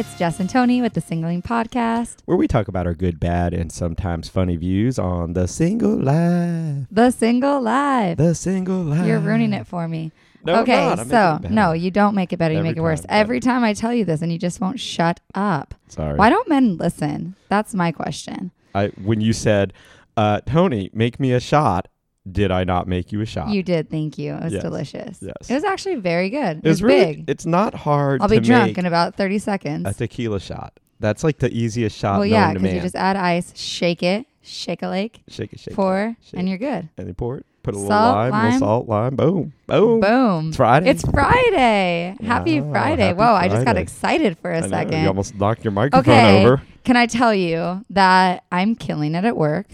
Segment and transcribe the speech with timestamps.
[0.00, 2.20] it's Jess and Tony with the Singling Podcast.
[2.24, 6.86] where we talk about our good, bad, and sometimes funny views on the single life.
[6.90, 8.16] The Single life.
[8.16, 9.06] The single life.
[9.06, 10.10] You're ruining it for me.
[10.42, 12.54] No, okay, so no, you don't make it better.
[12.54, 13.02] You Every make it worse.
[13.02, 13.12] better.
[13.12, 15.74] Every time I tell you this, and you just won't shut up.
[15.88, 16.16] Sorry.
[16.16, 17.36] Why don't men listen?
[17.50, 18.52] That's my question.
[18.74, 19.74] I when you said,
[20.16, 21.88] uh, Tony, make me a shot,
[22.32, 23.48] did I not make you a shot?
[23.48, 23.90] You did.
[23.90, 24.34] Thank you.
[24.34, 25.18] It was Yes, delicious.
[25.22, 25.50] yes.
[25.50, 26.58] It was actually very good.
[26.58, 27.24] It, It's was really big.
[27.30, 29.86] it's not hard I'll be drunk in about 30 seconds.
[29.88, 30.72] a tequila shot.
[31.00, 34.82] That's like the easiest shot well, yeah, because you just add ice, shake it, shake
[34.82, 36.88] a lake, shake it, shake pour, it, shake and you're good.
[36.98, 37.46] and then pour it.
[37.62, 38.44] Put a little Salt, lime, a lime.
[38.44, 39.16] little salt, lime.
[39.16, 40.00] Boom, boom.
[40.00, 40.48] Boom.
[40.48, 40.90] It's Friday.
[40.90, 42.16] It's Friday.
[42.22, 43.02] Happy Wow, Friday.
[43.08, 45.02] happy Whoa, I just got excited for a I know, second.
[45.02, 46.42] you almost knocked your microphone Okay.
[46.42, 46.62] over.
[46.84, 49.66] Can I tell you that I'm killing it at work?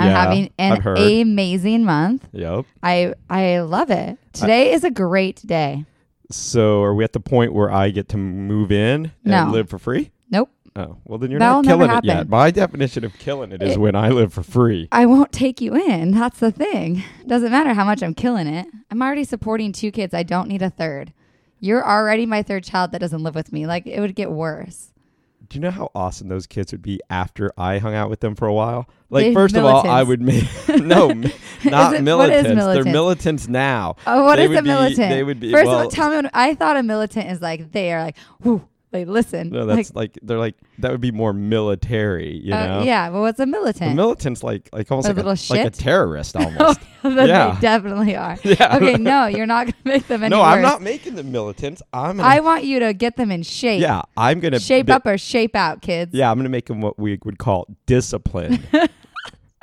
[0.00, 2.26] I'm Yeah, having an amazing month.
[2.32, 2.64] Yep.
[2.82, 4.18] I I love it.
[4.32, 5.84] Today is a great day.
[6.30, 9.50] So are we at the point where I get to move in and No.
[9.50, 10.10] live for free?
[10.30, 10.48] Nope.
[10.76, 12.28] Oh, well then you're That'll not killing it yet.
[12.28, 14.88] My definition of killing it is It- when I live for free.
[14.92, 16.12] I won't take you in.
[16.12, 17.02] That's the thing.
[17.26, 18.66] Doesn't matter how much I'm killing it.
[18.90, 20.14] I'm already supporting two kids.
[20.14, 21.12] I don't need a third.
[21.58, 23.66] You're already my third child that doesn't live with me.
[23.66, 24.92] Like it would get worse.
[25.48, 28.34] Do you know how awesome those kids would be after I hung out with them
[28.36, 28.88] for a while?
[29.08, 31.08] Like They're first of all, I would make no,
[31.64, 32.48] not it- militants.
[32.64, 33.96] They're militants now.
[34.06, 34.96] Oh, what They is a be- militant?
[35.10, 37.72] they would be- First of all, tell me what I thought a militant is like
[37.72, 39.50] they are like, whoo, they listen.
[39.50, 42.36] No, like, that's like, they're like that would be more military.
[42.38, 42.82] You uh, know?
[42.82, 43.94] yeah, well, what's a A militant?
[43.94, 46.80] militant's like like almost A like a, little like a terrorist almost.
[47.02, 47.54] Then Yeah.
[47.54, 48.36] they definitely are.
[48.44, 48.76] yeah.
[48.76, 50.48] Okay, no, you're not going to make them any no, worse.
[50.56, 51.80] I'm not making them militants.
[51.94, 53.80] I'm gonna, I want you to get them in shape.
[53.80, 56.12] yeah, I'm gonna Shape bi- up or shape out, kids.
[56.12, 58.62] Yeah, I'm going to make them what we would call discipline.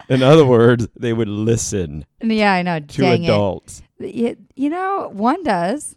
[0.09, 2.80] In other words, they would listen Yeah, I know.
[2.80, 3.83] to adults.
[4.00, 4.16] it.
[4.16, 5.95] You, you know, one does.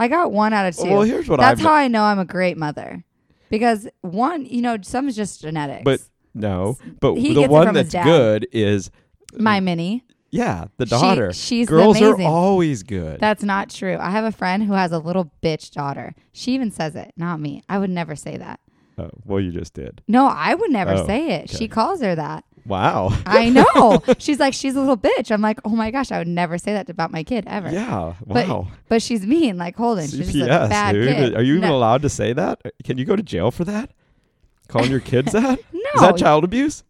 [0.00, 0.90] I got one out of two.
[0.90, 3.04] Well, here's what That's I've how I know I'm a great mother.
[3.50, 5.82] Because one, you know, some is just genetics.
[5.84, 6.00] But
[6.34, 8.04] no, but He the gets it one from his that's dad.
[8.06, 8.90] good is
[9.34, 11.32] my mini, yeah, the daughter.
[11.32, 13.20] she's Girls are always good.
[13.20, 13.96] That's not true.
[14.00, 16.14] I have a friend who has a little bitch daughter.
[16.32, 17.62] She even says it, not me.
[17.68, 18.60] I would never say that.
[18.98, 20.02] oh, well, you just did.
[20.08, 21.50] No, I would never Oh, say it.
[21.50, 22.44] She calls her that.
[22.70, 23.10] Wow.
[23.26, 24.02] I know.
[24.18, 25.30] she's like, she's a little bitch.
[25.30, 27.70] I'm like, oh my gosh, I would never say that about my kid ever.
[27.70, 28.14] yeah.
[28.26, 28.68] But Wow.
[28.88, 30.06] but she's mean, like Holden.
[30.08, 31.14] She's just a bad dude.
[31.14, 31.34] kid.
[31.36, 32.62] Are you even no, allowed to say that?
[32.84, 33.90] Can you go to jail for that?
[34.68, 35.58] Calling your kids that?
[35.72, 35.80] No.
[35.96, 36.84] Is that child abuse?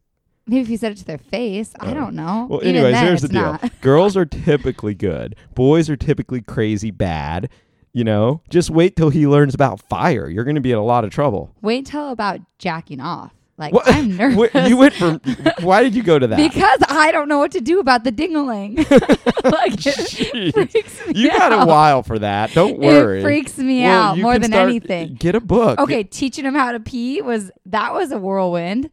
[0.46, 1.72] Maybe if you said it to their face.
[1.80, 1.94] I Oh.
[1.94, 2.46] don't know.
[2.50, 3.58] Well, Even anyways, then, here's the deal.
[3.80, 5.36] Girls are typically good.
[5.54, 7.48] Boys are typically crazy bad.
[7.92, 10.28] You know, just wait till he learns about fire.
[10.28, 11.54] You're going to be in a lot of trouble.
[11.60, 13.32] Wait till about jacking off.
[13.60, 14.68] Like What- I'm nervous.
[14.68, 15.20] You went from.
[15.60, 16.36] Why did you go to that?
[16.36, 18.78] because I don't know what to do about the dingaling.
[19.44, 20.52] like it Jeez.
[20.54, 22.52] freaks me you got a while for that.
[22.52, 23.20] Don't worry.
[23.20, 25.14] It freaks me Well, out more than start- anything.
[25.14, 25.78] Get a book.
[25.78, 28.90] Okay, teaching him how to pee was that was a whirlwind.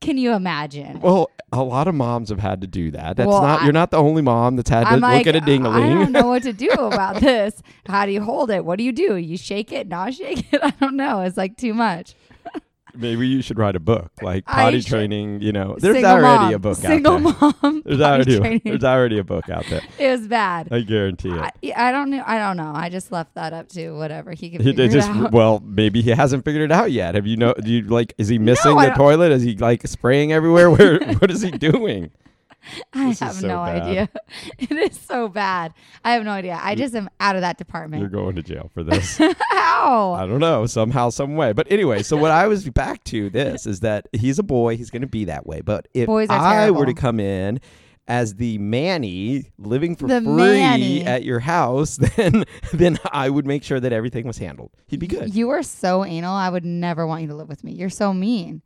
[0.00, 1.00] Can you imagine?
[1.00, 3.16] Well, a lot of moms have had to do that.
[3.16, 3.62] That's Well, not.
[3.62, 5.58] I- you're not the only mom that's had to I'm like, look at a I
[5.58, 7.60] don't know what to do about this.
[7.86, 8.64] How do you hold it?
[8.64, 9.16] What do you do?
[9.16, 10.60] You shake it, not shake it?
[10.62, 11.20] I don't know.
[11.22, 12.14] It's like too much.
[13.00, 14.88] Maybe you should write a book like potty should.
[14.90, 15.40] training.
[15.40, 16.54] You know, there's already mom.
[16.54, 17.52] a book Single out there.
[17.62, 17.82] mom.
[17.86, 18.60] There's already training.
[18.64, 19.82] there's already a book out there.
[19.98, 20.68] It was bad.
[20.72, 21.40] I guarantee it.
[21.40, 21.52] I,
[21.88, 22.22] I don't know.
[22.26, 22.72] I don't know.
[22.74, 25.32] I just left that up to whatever he can He figure they just out.
[25.32, 27.14] well, maybe he hasn't figured it out yet.
[27.14, 27.54] Have you know?
[27.54, 28.14] Do you like?
[28.18, 29.30] Is he missing I the toilet?
[29.32, 30.70] Is he like spraying everywhere?
[30.76, 30.98] Where?
[31.18, 32.10] what is he doing?
[32.92, 33.82] I This have so no bad.
[33.82, 34.08] idea.
[34.58, 35.72] It is so bad.
[36.04, 36.58] I have no idea.
[36.60, 38.00] I just am out of that department.
[38.00, 39.18] You're going to jail for this.
[39.50, 40.12] How?
[40.14, 41.52] I don't know, somehow, some way.
[41.52, 44.76] But anyway, so what I was back to this is that he's a boy.
[44.76, 45.60] He's going to be that way.
[45.60, 47.60] But if I were to come in
[48.06, 51.04] as the manny living for The free manny.
[51.04, 54.70] at your house, then then I would make sure that everything was handled.
[54.86, 55.34] He'd be good.
[55.34, 56.34] You are so anal.
[56.34, 57.72] I would never want you to live with me.
[57.72, 58.62] You're so mean.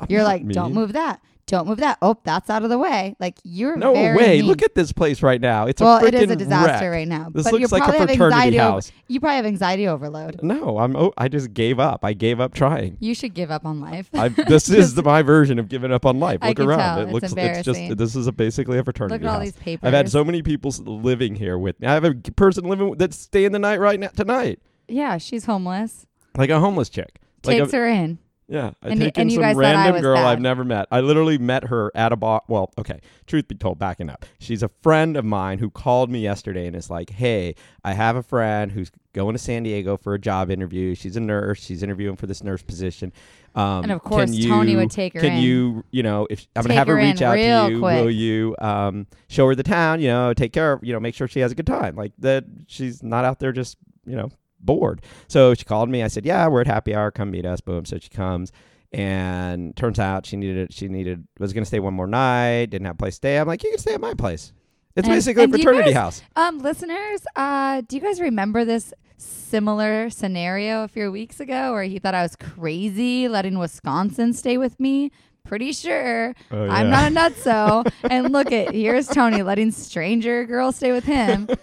[0.00, 1.20] I'm You're like, don't move that.
[1.46, 1.98] Don't move that.
[2.00, 3.16] Oh, that's out of the way.
[3.18, 4.38] Like you're No way!
[4.38, 4.46] mean.
[4.46, 5.66] Look at this place right now.
[5.66, 6.92] It's a well, it is a disaster wreck.
[6.92, 7.28] right now.
[7.30, 8.88] This but you looks like a fraternity anxiety house.
[8.88, 10.40] Over, you probably have anxiety overload.
[10.42, 10.94] No, I'm.
[10.96, 12.04] Oh, I just gave up.
[12.04, 12.96] I gave up trying.
[13.00, 14.08] You should give up on life.
[14.14, 16.38] I, this is the, my version of giving up on life.
[16.42, 16.78] Look around.
[16.78, 16.98] tell.
[17.00, 17.34] It It's looks.
[17.36, 17.98] It's just.
[17.98, 19.86] This is a, basically a fraternity Look at all these papers.
[19.86, 21.88] I've had so many people living here with me.
[21.88, 26.06] I have a person living that's staying the night right now tonight, Yeah, she's homeless.
[26.36, 27.18] like a homeless chick.
[27.44, 28.18] Like Takes a, her in.
[28.48, 30.64] Yeah, I And take in and you some guys thought I random girl I've never
[30.64, 30.86] met.
[30.90, 32.42] I literally met her at a bar.
[32.48, 33.00] Well, okay.
[33.26, 36.76] Truth be told, backing up, she's a friend of mine who called me yesterday and
[36.76, 37.54] is like, "Hey,
[37.84, 40.94] I have a friend who's going to San Diego for a job interview.
[40.94, 41.62] She's a nurse.
[41.62, 43.12] She's interviewing for this nurse position."
[43.54, 45.42] Um, And of course, can Tony would take her Can in.
[45.42, 48.02] you, you know, if I'm gonna Take have her her reach out to you, quick.
[48.02, 50.00] will you um, show her the town?
[50.00, 51.94] You know, take care of, you know, make sure she has a good time.
[51.94, 54.30] Like that, she's not out there just, you know,
[54.62, 55.02] bored.
[55.28, 56.02] So she called me.
[56.02, 57.10] I said, "Yeah, we're at happy hour.
[57.10, 57.84] Come meet us." Boom.
[57.84, 58.52] So she comes,
[58.92, 62.66] and turns out she needed she needed was going to stay one more night.
[62.66, 63.38] Didn't have a place to stay.
[63.38, 64.52] I'm like, "You can stay at my place."
[64.94, 66.22] It's And- basically a and you fraternity guys- house.
[66.36, 71.84] Um, listeners, uh, do you guys remember this similar scenario a few weeks ago where
[71.84, 75.10] he thought I was crazy letting Wisconsin stay with me?
[75.44, 77.92] Pretty sure Oh, I'm not a nutso.
[78.10, 81.48] and look at here's Tony letting stranger girls stay with him.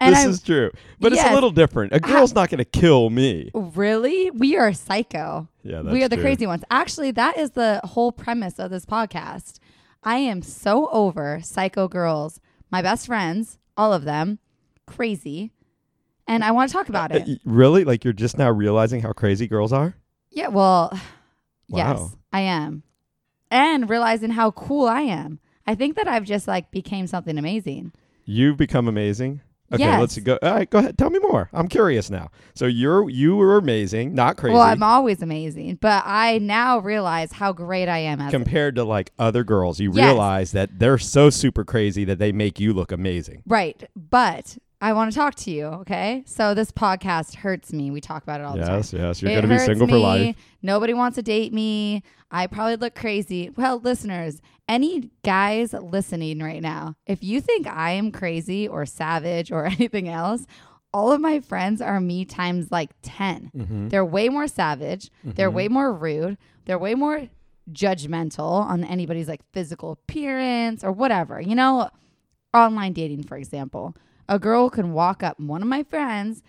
[0.00, 0.70] And this I'm is true,
[1.00, 1.92] but it's a little different.
[1.92, 3.50] A girl's not going to kill me.
[3.54, 5.48] really we are psycho.
[5.62, 6.24] Yeah, we are the true.
[6.24, 6.62] crazy ones.
[6.70, 9.58] Actually, that is the whole premise of this podcast.
[10.04, 12.40] I am so over psycho girls.
[12.70, 14.38] My best friends, all of them,
[14.86, 15.52] crazy.
[16.28, 17.24] And I want to talk about Uh, it.
[17.26, 17.84] y- Really?
[17.84, 19.96] Like you're just now realizing how crazy girls are?
[20.30, 20.90] Yeah, well,
[21.68, 21.78] Wow.
[21.78, 22.82] yes, I am.
[23.50, 25.38] And realizing how cool I am.
[25.66, 27.92] I think that I've just like became something amazing.
[28.24, 29.40] You've become amazing.
[29.70, 30.00] Okay, Yes.
[30.00, 30.38] let's go.
[30.42, 30.96] All right, go ahead.
[30.96, 31.50] Tell me more.
[31.52, 32.30] I'm curious now.
[32.54, 34.54] So you're you were amazing, not crazy.
[34.54, 38.84] Well, I'm always amazing, but I now realize how great I am as compared to
[38.84, 40.04] like other girls, you Yes.
[40.06, 43.42] realize that they're so super crazy that they make you look amazing.
[43.46, 43.82] Right.
[43.94, 46.22] But I want to talk to you, okay?
[46.24, 47.90] So this podcast hurts me.
[47.90, 48.76] We talk about it all the time.
[48.76, 49.20] Yes, yes.
[49.20, 50.36] You're It going to be single for life.
[50.62, 52.02] Nobody wants to date me.
[52.30, 53.50] I probably look crazy.
[53.56, 59.50] Well, listeners, any guys listening right now, if you think I am crazy or savage
[59.50, 60.46] or anything else,
[60.92, 63.50] all of my friends are me times like 10.
[63.56, 63.88] Mm-hmm.
[63.88, 65.10] They're way more savage.
[65.24, 66.38] They're way more rude.
[66.64, 67.28] They're way more
[67.72, 71.40] judgmental on anybody's like physical appearance or whatever.
[71.40, 71.90] You know,
[72.54, 73.94] online dating, for example.
[74.28, 76.42] A girl can walk up, one of my friends,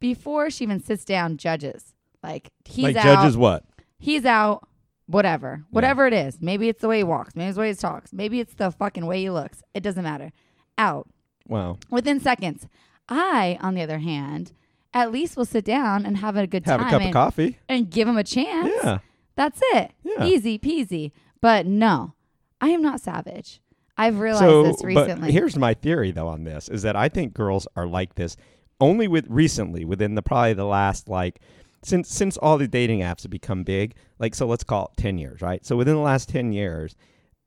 [0.00, 1.94] before she even sits down, judges.
[2.22, 3.64] Like he's like out, judges what?
[3.98, 4.68] he's out,
[5.08, 6.38] whatever, whatever it is.
[6.40, 8.70] Maybe it's the way he walks, maybe it's the way he talks, maybe it's the
[8.70, 9.62] fucking way he looks.
[9.74, 10.30] It doesn't matter.
[10.78, 11.08] Out
[11.48, 11.78] Wow.
[11.90, 12.68] within seconds.
[13.08, 14.52] I, on the other hand,
[14.94, 16.78] at least will sit down and have a good time.
[16.80, 17.58] Have time a cup and, of coffee.
[17.68, 18.70] and give him a chance.
[18.84, 18.98] Yeah.
[19.34, 19.92] That's it.
[20.04, 20.24] Yeah.
[20.24, 21.12] Easy peasy.
[21.40, 22.14] But no,
[22.60, 23.60] I am not savage.
[23.96, 25.32] I've realized So, this but recently.
[25.32, 28.36] here's my theory though on this is that I think girls are like this
[28.80, 31.40] only with recently within the probably the last like
[31.82, 35.18] since since all the dating apps have become big, like so let's call it 10
[35.18, 35.64] years, right?
[35.64, 36.96] So within the last 10 years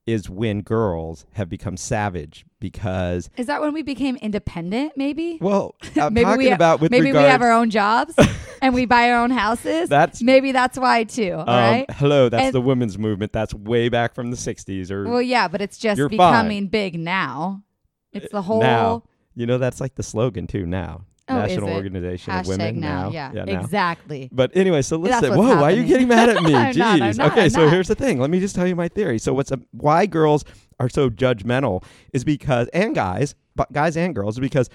[0.07, 4.93] is when girls have become savage because Is that when we became independent?
[4.95, 5.37] Maybe.
[5.41, 8.15] well, I'm maybe talking we about with maybe regards we have our own jobs
[8.61, 9.89] and we buy our own houses.
[9.89, 11.33] That's maybe that's why too.
[11.33, 11.85] All um, right.
[11.91, 13.31] hello, that's And- the women's movement.
[13.31, 17.63] That's way back from the 60s or Well, yeah, but it's just becoming big now.
[18.11, 19.03] It's the whole now.
[19.35, 21.05] You know that's like the slogan too now.
[21.31, 21.69] Oh, National?
[21.69, 23.09] Organization of hashtag Women now.
[23.09, 23.31] now.
[23.33, 23.59] Yeah, now.
[23.61, 24.29] exactly.
[24.31, 26.53] But anyway, so let's say, whoa, why are you getting mad at me?
[26.55, 27.17] I'm not, I'm Jeez.
[27.17, 27.73] not, okay, I'm so not.
[27.73, 28.19] here's the thing.
[28.19, 29.19] Let me just tell you my theory.
[29.19, 30.43] So what's a, why girls
[30.79, 31.83] are so judgmental
[32.13, 34.69] is because and guys, but guys and girls is because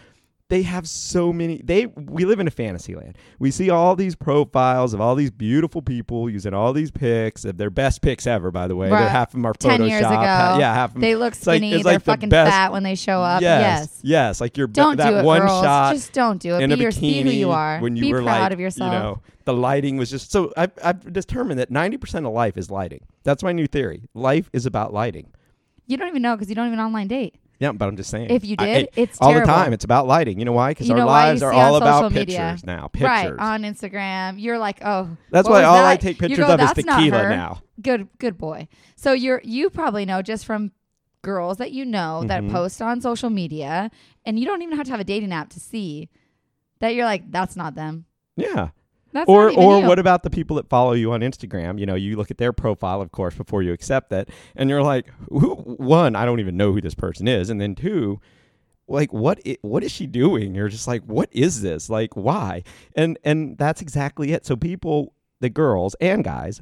[0.48, 3.18] they have so many they we live in a fantasy land.
[3.40, 7.56] We see all these profiles of all these beautiful people using all these pics of
[7.58, 8.88] their best pics ever, by the way.
[8.88, 9.10] They're Right.
[9.10, 9.52] half of them are
[9.86, 11.02] years ago, ha- yeah, half of them.
[11.02, 11.72] They look skinny.
[11.72, 13.42] it's They're like the fucking best- fat when they show up.
[13.42, 13.60] yes,
[13.90, 14.00] yes.
[14.04, 15.62] yes, like your Don't that do it, one girls.
[15.64, 16.62] shot Just don't do it.
[16.62, 17.80] in Be, your, bikini be who you are.
[17.80, 18.92] when you be were proud like, of yourself.
[18.92, 20.52] you know, the lighting was just so.
[20.56, 23.00] I've, I've determined that ninety percent of life is lighting.
[23.24, 24.04] That's my new theory.
[24.14, 25.32] Life is about lighting.
[25.88, 27.34] You don't even know because you don't even online date.
[27.58, 28.28] Yeah, but I'm just saying.
[28.30, 29.46] If you did, I- it's all terrible.
[29.46, 29.72] the time.
[29.72, 30.38] It's about lighting.
[30.38, 30.72] You know why?
[30.72, 32.58] Because our lives are all about social pictures media.
[32.64, 32.88] now.
[32.88, 33.08] Pictures.
[33.08, 36.66] Right on Instagram, you're like, oh, That's why all I take pictures go, of is
[36.72, 37.62] "That's not tequila now.
[37.80, 38.68] Good, good boy.
[38.96, 40.72] So you're you probably know just from
[41.22, 42.52] girls that you know that Mhm.
[42.52, 43.90] post on social media,
[44.24, 46.08] and you don't even have to have a dating app to see
[46.80, 48.04] that you're like, that's not them.
[48.36, 48.68] Yeah.
[49.16, 49.86] That's or or you.
[49.88, 51.78] what about the people that follow you on Instagram?
[51.80, 54.82] You know, you look at their profile, of course, before you accept that, and you're
[54.82, 58.20] like, who, one, I don't even know who this person is, and then two,
[58.88, 60.54] like what i- what is she doing?
[60.54, 61.90] You're just like, what is this?
[61.90, 62.62] Like, why?
[62.94, 64.46] And and that's exactly it.
[64.46, 66.60] So people, the girls and guys.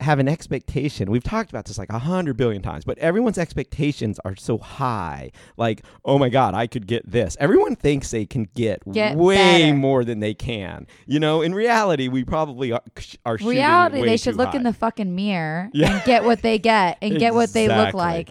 [0.00, 1.10] Have an expectation.
[1.10, 5.30] We've talked about this like a hundred billion times, but everyone's expectations are so high.
[5.56, 7.36] Like, oh my God, I could get this.
[7.40, 9.74] Everyone thinks they can get, Get way better.
[9.76, 10.86] more than they can.
[11.06, 12.82] You know, in reality, we probably are,
[13.26, 15.94] are reality they should look in the fucking mirror Yeah.
[15.96, 18.30] and get what they get and get what they look like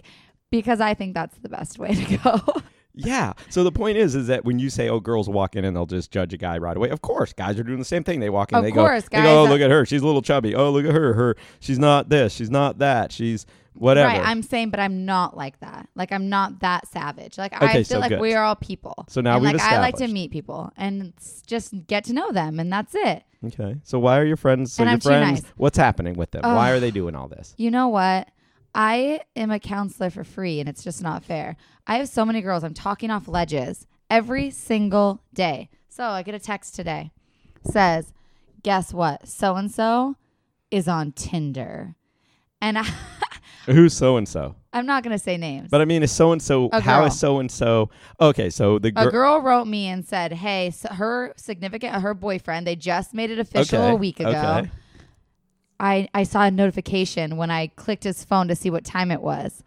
[0.50, 2.40] because i think that's the best way to go
[2.94, 3.32] Yeah.
[3.48, 5.86] So the point is, is that when you say, "Oh, girls walk in and they'll
[5.86, 8.20] just judge a guy right away," of course, guys are doing the same thing.
[8.20, 9.86] They walk in, Of they course, go, they go, "Oh, look uh at her.
[9.86, 10.54] She's a little chubby.
[10.54, 11.14] Oh, look at her.
[11.14, 12.32] Her, she's not this.
[12.34, 13.12] She's not that.
[13.12, 17.38] She's whatever." right i'm saying but i'm not like that like i'm not that savage
[17.38, 18.20] like Okay, i feel so like good.
[18.20, 20.12] we are all people So now and we've like i like to established.
[20.12, 23.76] meet people and s- just get to know them and that's it okay.
[23.84, 24.72] So why are your friends?
[24.72, 25.52] So And your I'm too friends, nice.
[25.56, 26.42] what's happening with them?
[26.42, 26.76] why Ugh.
[26.76, 27.54] are they doing all this?
[27.58, 28.28] You know what?
[28.74, 31.56] I am a counselor for free and it's just not fair.
[31.86, 35.68] I have so many girls I'm talking off ledges every single day.
[35.88, 37.10] So I get a text today.
[37.64, 38.12] Says,
[38.62, 39.26] guess what?
[39.28, 40.16] So and so
[40.70, 41.96] is on Tinder.
[42.60, 42.86] And I,
[43.66, 44.54] Who's so and so?
[44.72, 45.68] I'm not going to say names.
[45.70, 46.68] But I mean, is so and so?
[46.72, 47.90] A How is so and so?
[48.20, 49.10] Okay, so the a girl.
[49.10, 53.38] girl wrote me and said, "Hey, so her significant, her boyfriend, they just made it
[53.38, 54.30] official Okay, a week ago.
[54.30, 54.70] okay.
[55.80, 59.22] I I saw a notification when I clicked his phone to see what time it
[59.22, 59.64] was,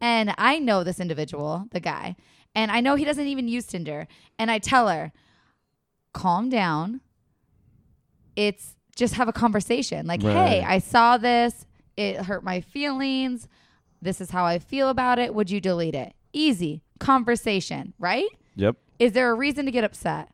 [0.00, 2.16] and I know this individual, the guy,
[2.54, 4.06] and I know he doesn't even use Tinder.
[4.38, 5.12] And I tell her,
[6.12, 7.00] calm down.
[8.36, 10.06] It's just have a conversation.
[10.06, 11.66] Like, hey, I saw this.
[11.96, 13.48] It hurt my feelings.
[14.02, 15.34] This is how I feel about it.
[15.34, 16.14] Would you delete it?
[16.32, 18.28] Easy conversation, right?
[18.56, 18.76] Yep.
[18.98, 20.30] Is there a reason to get upset?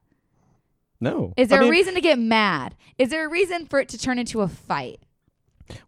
[1.00, 1.32] No.
[1.36, 2.76] Is I there mean, a reason to get mad?
[2.98, 5.00] Is there a reason for it to turn into a fight?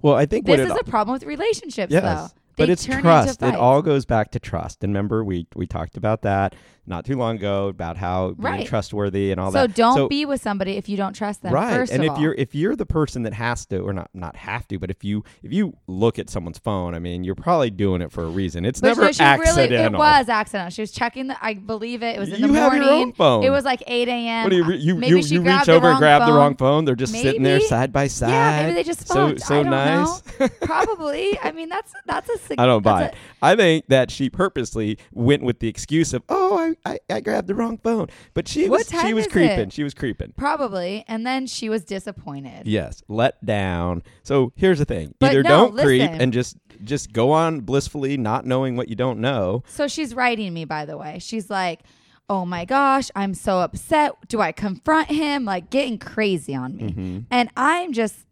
[0.02, 2.40] Well, I think This is it, a problem with relationships, yes, though.
[2.56, 3.42] But it's trust.
[3.42, 4.82] It all goes back to trust.
[4.84, 6.54] And remember, we we talked about that
[6.86, 8.66] not too long ago about how being Right.
[8.66, 9.74] trustworthy and all so that.
[9.74, 11.52] don't so, don't be with somebody if you don't trust them.
[11.54, 11.90] right.
[11.90, 12.20] And if all.
[12.20, 15.02] you're if you're the person that has to, or not not have to, but if
[15.02, 18.28] you if you look at someone's phone, I mean, you're probably doing it for a
[18.28, 18.64] reason.
[18.66, 19.62] It's but never she accidental.
[19.70, 20.70] really, it was accidental.
[20.70, 21.36] She was checking the.
[21.42, 22.16] I believe it.
[22.16, 22.88] It was in you the have morning.
[22.88, 23.44] your own phone.
[23.44, 24.42] It was like 8 a.m.
[24.44, 26.84] What do you you maybe you, you reach over and grab the wrong phone?
[26.84, 28.28] They're just sitting there side by side.
[28.30, 29.40] Yeah, maybe they just so fucked.
[29.40, 30.22] so don't nice.
[30.60, 31.38] Probably.
[31.42, 32.38] I mean, that's that's a.
[32.46, 33.14] sig- I don't buy it.
[33.42, 37.48] I think that she purposely went with the excuse of, "Oh, I, I, I grabbed
[37.48, 39.58] the wrong phone," but she was she was creeping.
[39.58, 39.72] it?
[39.72, 40.32] She was creeping.
[40.36, 42.66] Probably, and then she was disappointed.
[42.66, 44.02] Yes, let down.
[44.22, 48.16] So here's the thing: But either no, don't creep and just just go on blissfully,
[48.16, 49.62] not knowing what you don't know.
[49.66, 51.18] So she's writing me, by the way.
[51.20, 51.80] She's like,
[52.28, 54.12] oh my gosh, I'm so upset.
[54.28, 55.44] Do I confront him?
[55.44, 56.84] Like getting crazy on me.
[56.84, 57.18] Mm-hmm.
[57.30, 58.26] And I'm just,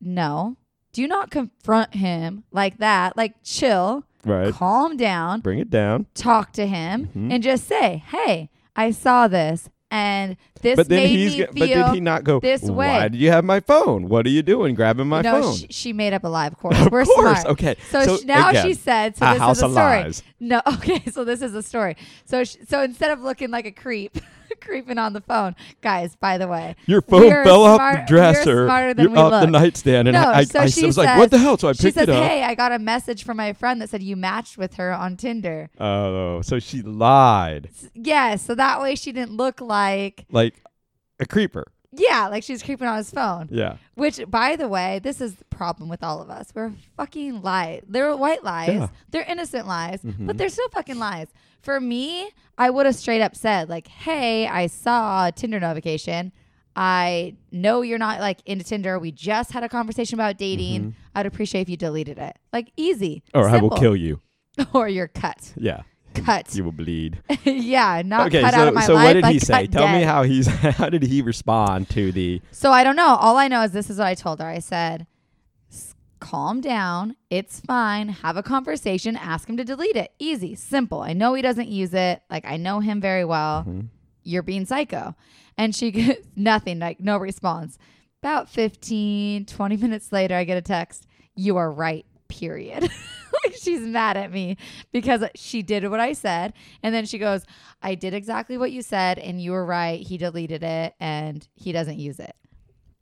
[0.00, 0.56] no,
[0.94, 3.14] do not confront him like that.
[3.16, 4.54] Like chill, Right.
[4.54, 6.06] calm down, Bring it down.
[6.14, 7.30] talk to him, Mhm.
[7.32, 9.68] and just say, hey, I saw this.
[9.90, 11.36] And this but then made he's.
[11.38, 12.40] me but did he not go?
[12.40, 14.08] this Why way." did you have my phone?
[14.08, 14.74] What are you doing?
[14.74, 15.54] Grabbing my no, phone.
[15.54, 16.76] she, she made up a lie, of course.
[16.80, 17.42] of We're course.
[17.42, 17.52] smart.
[17.52, 17.76] Okay.
[17.90, 20.02] So, sh- now again, she said, so a this house is a of story.
[20.02, 20.22] lies.
[20.40, 21.96] No, okay, so this is a story.
[22.24, 24.18] So sh- so instead of looking like a creep,
[24.64, 28.06] creeping on the phone, guys, by the way, Your phone fell off smart- the we're
[28.06, 28.66] dresser.
[28.66, 30.96] smarter than You're we off the nightstand, and No, I, I, so I she was
[30.98, 32.22] like, "What the hell?" So I picked says, it up.
[32.28, 35.16] "Hey, I got a message from my friend that said you matched with her on
[35.16, 40.54] Tinder." Oh, so she lied Yeah, so that way she didn't look like like
[41.20, 41.66] a creeper.
[41.96, 43.48] Yeah, like she's creeping on his phone.
[43.50, 43.76] Yeah.
[43.94, 46.48] Which, by the way, this is the problem with all of us.
[46.54, 47.82] We're fucking lies.
[47.88, 48.68] They're white lies.
[48.70, 48.88] Yeah.
[49.10, 50.26] They're innocent lies, Mhm.
[50.26, 51.28] but they're still fucking lies.
[51.60, 56.32] For me, I would have straight up said, like, hey, I saw a Tinder notification.
[56.76, 58.98] I know you're not like into Tinder.
[58.98, 60.94] We just had a conversation about dating.
[61.14, 62.36] I'd appreciate if you deleted it.
[62.52, 63.22] Like easy.
[63.32, 63.38] Mm-hmm.
[63.38, 64.20] Or I will kill you.
[64.72, 65.52] or you're cut.
[65.56, 65.82] Yeah.
[66.14, 66.54] Cut.
[66.54, 67.20] You will bleed.
[67.44, 68.40] yeah, not okay.
[68.42, 69.04] cut so out of my so life.
[69.04, 69.66] what did he say?
[69.66, 70.46] Tell me how he's
[70.78, 73.16] how did he respond to the So I don't know.
[73.16, 74.46] All I know is this is what I told her.
[74.46, 75.06] I said,
[76.24, 77.16] calm down.
[77.28, 78.08] It's fine.
[78.08, 79.14] Have a conversation.
[79.14, 80.12] Ask him to delete it.
[80.18, 81.02] Easy, simple.
[81.02, 82.22] I know he doesn't use it.
[82.30, 83.64] Like, I know him very well.
[83.68, 83.88] Mhm.
[84.22, 85.14] You're being psycho.
[85.58, 87.78] And she gets nothing, like, no response.
[88.22, 91.06] About 15, 20 minutes later, I get a text.
[91.36, 92.06] You are right,
[92.38, 92.82] period.
[93.44, 94.56] like, she's mad at me
[94.92, 96.52] because she did what I said.
[96.82, 97.44] And then she goes,
[97.82, 100.00] I did exactly what you said, and you were right.
[100.00, 102.34] He deleted it and he doesn't use it.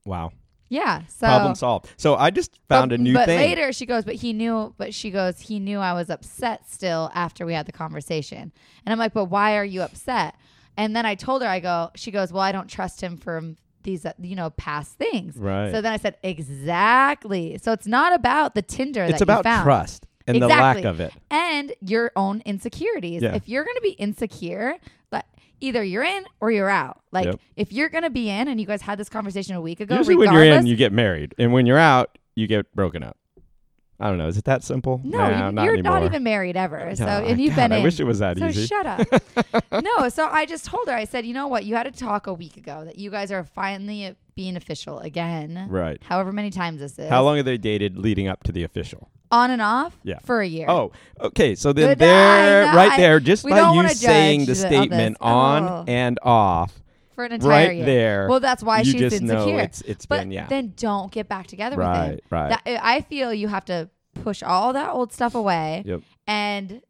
[0.04, 0.32] wow
[0.68, 1.02] Yeah.
[1.08, 1.92] So problem solved?
[1.96, 3.38] So I just found but, a new but thing.
[3.38, 4.74] later she goes, but he knew.
[4.76, 8.52] But she goes, he knew I was upset still after we had the conversation.
[8.84, 10.34] And I'm like, but why are you upset?
[10.76, 13.54] And then I told her, I go, she goes, well, I don't trust him for
[13.84, 15.36] these, uh, you know, past things.
[15.36, 15.72] Right.
[15.72, 17.58] So then I said, exactly.
[17.62, 21.12] So it's not about the Tinder it's that about trust and the lack of it.
[21.30, 23.22] and your own insecurities.
[23.22, 23.34] Yeah.
[23.34, 24.76] If you're going to be insecure,
[25.10, 25.24] like
[25.60, 27.00] either you're in or you're out.
[27.12, 27.40] Like Yep.
[27.56, 29.96] if you're going to be in, and you guys had this conversation a week ago,
[29.96, 33.16] Usually when you're in, you get married, and when you're out, you get broken up.
[34.02, 34.26] I don't know.
[34.26, 35.00] Is it that simple?
[35.04, 36.00] No, Nah, you, not you're anymore.
[36.00, 36.92] not even married ever.
[36.96, 37.82] So, God, and you've God, been I in.
[37.84, 38.52] wish it was that easy.
[38.52, 38.66] so easy.
[38.66, 39.62] shut up.
[39.84, 40.94] no, so I just told her.
[40.94, 41.64] I said, you know what?
[41.64, 45.66] You had a talk a week ago that you guys are finally being official again.
[45.70, 46.02] Right.
[46.02, 47.08] However many times this is.
[47.08, 49.08] How long have they dated leading up to the official?
[49.30, 49.96] On and off.
[50.02, 50.18] Yeah.
[50.24, 50.66] For a year.
[50.68, 51.54] Oh, okay.
[51.54, 55.62] So then Good there, right I- there, just by you saying the the- statement on
[55.64, 55.84] Oh.
[55.88, 56.81] and off,
[57.22, 57.84] For an entire right year.
[57.86, 58.28] there.
[58.28, 59.60] Well, that's why you she's just know insecure.
[59.60, 60.46] it's it's but been yeah.
[60.48, 61.92] then don't get back together with him.
[61.92, 62.48] Right, right.
[62.64, 63.88] That, I feel you have to
[64.22, 66.00] push all that old stuff away Yep.
[66.26, 66.82] and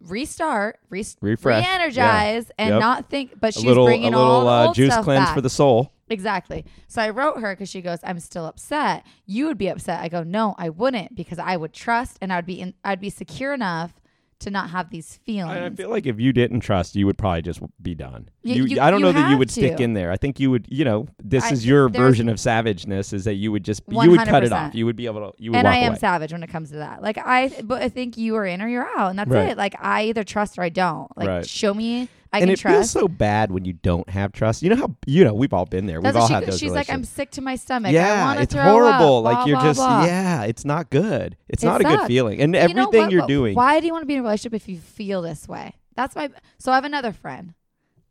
[0.00, 2.80] restart, re- Refresh, re-energize, and Yep.
[2.80, 3.38] not think.
[3.40, 5.34] But a she's little a bringing all little the uh, old juice stuff cleanse back.
[5.34, 5.92] for the soul.
[6.08, 6.64] Exactly.
[6.88, 9.04] So I wrote her because she goes, "I'm still upset.
[9.24, 12.36] You would be upset." I go, "No, I wouldn't because I would trust and I
[12.36, 13.94] would be in, I'd be secure enough
[14.42, 15.56] to not have these feelings.
[15.58, 18.28] I I feel like if you didn't trust, you would probably just be done.
[18.44, 20.10] Y- You, you- I don't you know that you would stick in there.
[20.10, 23.34] I think you would, you know, this I- is your version of savageness is that
[23.34, 24.74] you would just, you would cut it off.
[24.74, 25.98] You would be able to, you would and I am away.
[25.98, 27.02] savage when it comes to that.
[27.02, 29.50] Like I, but I think you are in or you're out, and that's Right.
[29.50, 29.56] it.
[29.58, 31.14] Like I either trust or I don't.
[31.16, 31.46] Like Right.
[31.48, 34.62] show me I and can it feels so bad when you don't have trust.
[34.62, 36.00] You know how, you know, we've all been there.
[36.00, 37.92] That's we've all she, had those she's like, I'm sick to my stomach.
[37.92, 39.18] Yeah, it's throw horrible.
[39.18, 40.04] Up, like blah, you're blah, just, blah.
[40.04, 41.36] yeah, it's not good.
[41.48, 42.40] It's It not a good feeling.
[42.40, 43.54] And But you know everything you're But doing.
[43.54, 45.74] Why do you want to be in a relationship if you feel this way?
[45.94, 46.30] That's my.
[46.58, 47.52] So I have another friend.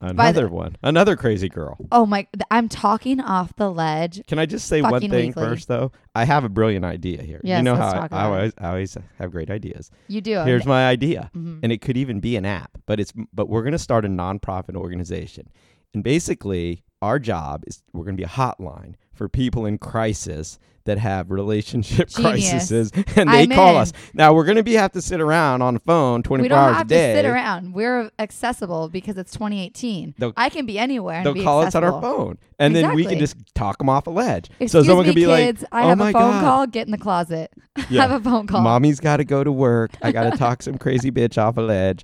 [0.01, 1.77] By the- Another one, another crazy girl.
[1.91, 2.27] Oh my!
[2.49, 4.21] I'm talking off the ledge.
[4.27, 5.33] Can I just say one thing weekly.
[5.43, 5.91] first, though?
[6.15, 7.39] I have a brilliant idea here.
[7.43, 9.91] Yes, you know how I, I always, I always have great ideas.
[10.07, 10.39] You do.
[10.41, 11.59] Here's my idea, Mhm.
[11.63, 14.75] and it could even be an app, but it's but we're gonna start a nonprofit
[14.75, 15.47] organization,
[15.93, 20.97] and basically our job is we're gonna be a hotline for people in crisis that
[20.97, 22.49] have relationship Genius.
[22.49, 23.81] crises, and they I'm call in.
[23.83, 23.93] us.
[24.15, 26.77] Now we're gonna be have to sit around on the phone 24 we don't hours
[26.77, 27.13] have a day.
[27.13, 27.73] to sit around.
[27.75, 30.15] We're accessible because it's 2018.
[30.17, 32.95] They'll- I can be anywhere and They'll be call us on our phone, and then
[32.95, 34.45] we can just talk them off a ledge.
[34.59, 35.61] Excuse so someone me, could be kids.
[35.61, 36.65] like, I "Oh have a phone God." call.
[36.65, 37.51] Get in the closet.
[37.91, 38.01] Yeah.
[38.07, 38.61] have a phone call.
[38.61, 39.91] Mommy's got to go to work.
[40.01, 42.03] I got to talk some crazy bitch off a ledge.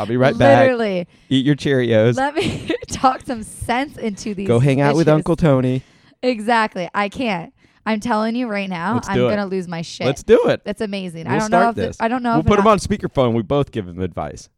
[0.00, 0.62] I'll be right back.
[0.62, 2.16] Literally, Eat your Cheerios.
[2.16, 4.48] let me talk some sense into these.
[4.48, 5.08] Go hang out with.
[5.08, 5.82] Uncle Tony.
[6.22, 6.88] Exactly.
[6.94, 7.52] I can't.
[7.86, 9.30] I'm telling you right now, Let's I'm do it.
[9.30, 10.06] gonna lose my shit.
[10.06, 10.62] Let's do it.
[10.64, 11.26] That's amazing.
[11.26, 11.96] I We'll don't know start if this.
[12.00, 13.32] I don't know We'll if put him on speakerphone.
[13.34, 14.50] We both give him advice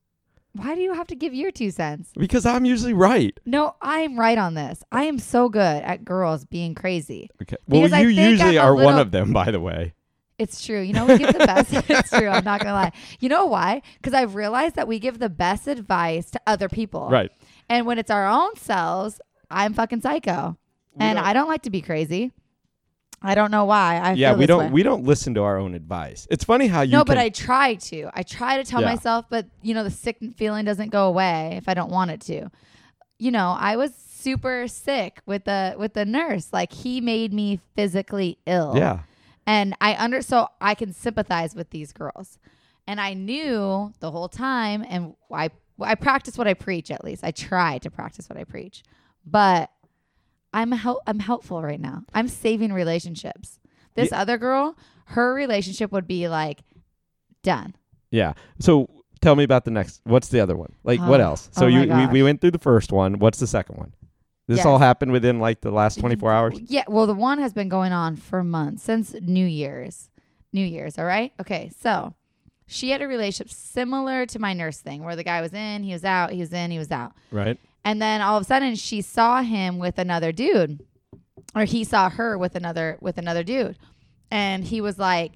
[0.54, 2.10] Why do you have to give your two cents?
[2.16, 3.38] because I'm usually right.
[3.46, 4.82] No, I'm right on this.
[4.90, 7.30] I am so good at girls being crazy.
[7.40, 7.56] Okay.
[7.68, 9.60] Well, Because I you think usually I'm a are one little- of them, by the
[9.60, 9.94] way.
[10.38, 10.80] It's true.
[10.80, 11.72] You know, we give the best.
[11.88, 12.28] it's true.
[12.28, 12.92] I'm not gonna lie.
[13.20, 13.82] You know why?
[13.98, 17.08] Because I've realized that we give the best advice to other people.
[17.08, 17.30] Right.
[17.68, 20.56] And when it's our own selves, I'm fucking psycho,
[20.98, 22.32] and don't- I don't like to be crazy.
[23.24, 23.98] I don't know why.
[24.02, 24.70] I yeah, we don't way.
[24.70, 26.26] we don't listen to our own advice.
[26.28, 28.10] It's funny how you no, but I try to.
[28.12, 28.88] I try to tell Yeah.
[28.88, 32.20] myself, but you know, the sick feeling doesn't go away if I don't want it
[32.22, 32.50] to.
[33.20, 36.48] You know, I was super sick with the with the nurse.
[36.52, 38.74] Like he made me physically ill.
[38.76, 39.00] yeah.
[39.46, 42.38] And I under so I can sympathize with these girls.
[42.88, 47.22] And I knew the whole time and I I practice what I preach at least.
[47.22, 48.82] I try to practice what I preach.
[49.24, 49.70] But
[50.52, 52.04] I'm help I'm helpful right now.
[52.14, 53.58] I'm saving relationships.
[53.94, 56.60] This other girl, her relationship would be like
[57.42, 57.74] done.
[58.10, 58.34] Yeah.
[58.58, 58.88] So
[59.20, 60.00] tell me about the next.
[60.04, 60.72] What's the other one?
[60.84, 61.48] Like what Oh, else?
[61.56, 63.18] Oh so oh you we, we went through the first one.
[63.18, 63.92] What's the second one?
[64.48, 64.66] This Yes.
[64.66, 66.58] all happened within like the last 24 hours.
[66.66, 70.10] Yeah, well the one has been going on for months since New Year's.
[70.52, 71.32] New Year's, all right?
[71.40, 72.14] Okay, so
[72.66, 75.92] she had a relationship similar to my nurse thing where the guy was in, he
[75.92, 77.12] was out, he was in, he was out.
[77.30, 77.58] Right.
[77.84, 80.80] And then all of a sudden she saw him with another dude.
[81.54, 83.76] Or he saw her with another with another dude.
[84.30, 85.32] And he was like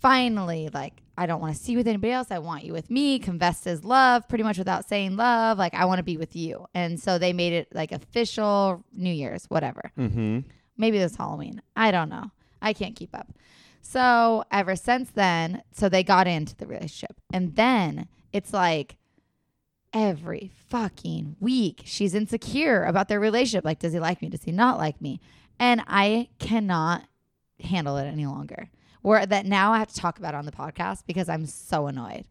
[0.00, 2.30] finally like I don't want to see you with anybody else.
[2.30, 3.18] I want you with me.
[3.18, 5.58] Confessed his love pretty much without saying love.
[5.58, 6.66] Like I want to be with you.
[6.74, 9.90] And so they made it like official New Year's, whatever.
[9.98, 10.40] Mm-hmm.
[10.76, 11.62] Maybe was Halloween.
[11.74, 12.30] I don't know.
[12.60, 13.28] I can't keep up.
[13.80, 17.16] So ever since then, so they got into the relationship.
[17.32, 18.96] And then it's like
[19.96, 23.64] every fucking week she's insecure about their relationship.
[23.64, 24.28] Like, does he like me?
[24.28, 25.20] Does he not like me?
[25.58, 27.04] And I cannot
[27.60, 28.68] handle it any longer.
[29.00, 31.86] Where that now I have to talk about it on the podcast because I'm so
[31.86, 32.24] annoyed.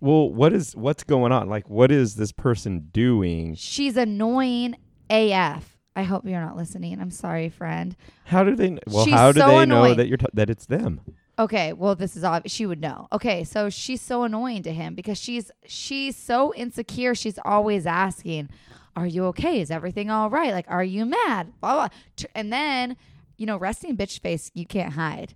[0.00, 1.48] Well, what is what's going on?
[1.48, 3.54] Like, what is this person doing?
[3.54, 4.76] She's annoying
[5.10, 5.76] AF.
[5.96, 7.00] I hope you're not listening.
[7.00, 7.96] I'm sorry, friend.
[8.24, 8.78] How do they?
[8.86, 11.00] Well, She's how do so they know that you're t- that it's them?
[11.38, 12.52] Okay, well this is obvious.
[12.52, 13.08] She would know.
[13.12, 17.14] Okay, so she's so annoying to him because she's she's so insecure.
[17.14, 18.50] She's always asking,
[18.94, 19.60] "Are you okay?
[19.60, 20.52] Is everything all right?
[20.52, 21.88] Like, are you mad?" Blah blah.
[22.34, 22.96] And then,
[23.36, 25.34] you know, resting bitch face you can't hide.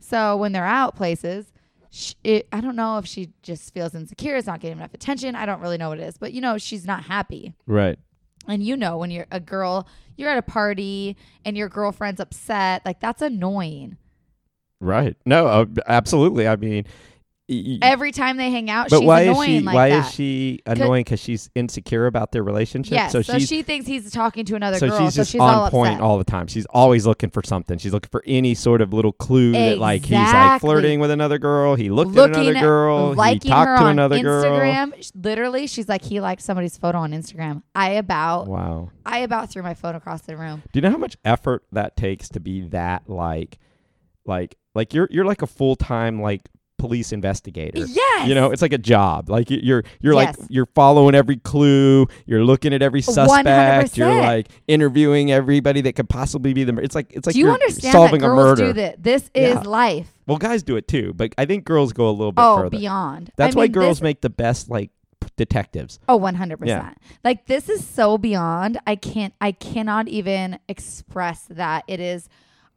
[0.00, 1.46] So when they're out places,
[1.90, 5.34] sh it, I don't know if she just feels insecure, is not getting enough attention.
[5.34, 7.54] I don't really know what it is, but you know, she's not happy.
[7.66, 7.98] Right.
[8.46, 12.82] And you know, when you're a girl, you're at a party and your girlfriend's upset,
[12.84, 13.96] like that's annoying.
[14.80, 15.16] Right.
[15.26, 16.46] No, uh, absolutely.
[16.46, 16.84] I mean,
[17.48, 19.60] y- Every time they hang out, but she's why is annoying she?
[19.60, 20.06] like why that.
[20.06, 21.02] is she annoying?
[21.02, 22.92] Because she's insecure about their relationship.
[22.92, 25.40] Yes, So, she's she thinks he's talking to another so girl, she's so just she's
[25.40, 26.02] on all point upset.
[26.02, 26.46] all the time.
[26.46, 27.78] She's always looking for something.
[27.78, 30.66] She's looking for any sort of little clue that like he's like Exactly.
[30.68, 31.74] flirting with another girl.
[31.74, 33.10] He looked Looking at another girl.
[33.10, 34.44] He liking talked her to on another girl.
[34.44, 35.02] Instagram.
[35.02, 37.62] Sh- Literally, she's like, he liked somebody's photo on Instagram.
[37.74, 38.90] I about, Wow.
[39.04, 40.62] I about threw my phone across the room.
[40.72, 43.58] Do you know how much effort that takes to be that like,
[44.28, 46.42] like, like you're you're like a full time like
[46.78, 47.78] police investigator.
[47.86, 48.28] Yes.
[48.28, 49.28] You know, it's like a job.
[49.28, 50.38] Like you're you're Yes.
[50.38, 52.06] like you're following every clue.
[52.26, 53.96] You're looking at every suspect.
[53.96, 56.72] You're like interviewing everybody that could possibly be the.
[56.74, 58.66] mur- It's like it's like do you you're understand solving that a murder.
[58.68, 59.02] do that?
[59.02, 59.60] This is Yeah.
[59.62, 60.12] life.
[60.28, 62.70] Well, guys do it too, but I think girls go a little bit Oh, further.
[62.78, 63.32] beyond.
[63.36, 64.90] That's I why mean, girls this- make the best like
[65.36, 65.98] detectives.
[66.08, 66.66] Oh, 100%.
[66.68, 66.92] Yeah.
[67.24, 68.78] Like this is so beyond.
[68.86, 72.28] I can't I cannot even express that it is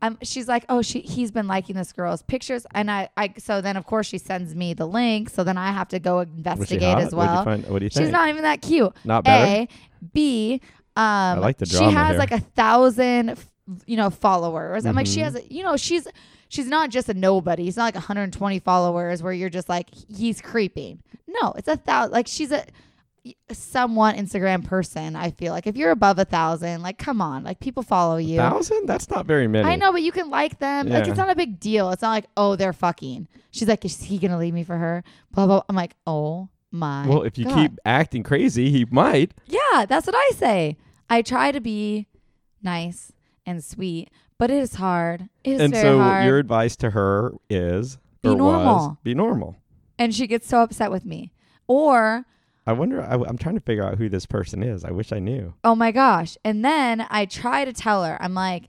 [0.02, 3.62] um she's like, "Oh, she he's been liking this girl's pictures." And I I so
[3.62, 6.84] then of course she sends me the link, so then I have to go investigate
[6.98, 7.44] as What'd you well.
[7.46, 8.06] find- what do you think?
[8.08, 8.94] She's not even that cute.
[9.06, 9.46] Not better.
[9.46, 9.68] A,
[10.14, 10.62] B,
[10.96, 12.18] um like the she has here.
[12.18, 13.48] like a thousand f-
[13.86, 14.86] you know followers.
[14.86, 15.24] I'm like she Mhm.
[15.24, 16.08] has a, you know, she's
[16.50, 17.68] she's not just a nobody.
[17.68, 21.02] It's not like 120 followers where you're just like he's creeping.
[21.28, 22.12] No, it's a thousand.
[22.12, 22.66] Like she's a
[23.52, 25.16] somewhat Instagram person.
[25.16, 28.38] I feel like if you're above a thousand, like come on, like people follow you.
[28.38, 28.88] Thousand?
[28.88, 29.68] That's not very many.
[29.68, 30.90] I know, but you can like them.
[30.90, 31.92] Like it's not a big deal.
[31.92, 33.28] It's not like oh they're fucking.
[33.52, 35.04] She's like, is he gonna leave me for her?
[35.34, 35.62] Blah blah.
[35.70, 37.08] I'm like, oh my.
[37.08, 37.56] Well, if you God.
[37.56, 39.34] keep acting crazy, he might.
[39.46, 40.78] Yeah, that's what I say.
[41.10, 42.08] I try to be
[42.64, 43.12] nice
[43.46, 45.30] and sweet, but it is hard.
[45.44, 46.26] It is and so hard.
[46.26, 48.98] your advice to her is Be or was, normal.
[49.04, 49.58] be normal.
[50.00, 51.34] and she gets so upset with me.
[51.68, 52.26] Or,
[52.67, 53.02] I wonder.
[53.02, 54.86] I, am trying to figure out who this person is.
[54.86, 55.54] I wish I knew.
[55.63, 56.38] oh my gosh.
[56.43, 58.65] And then I try to tell her, I'm like,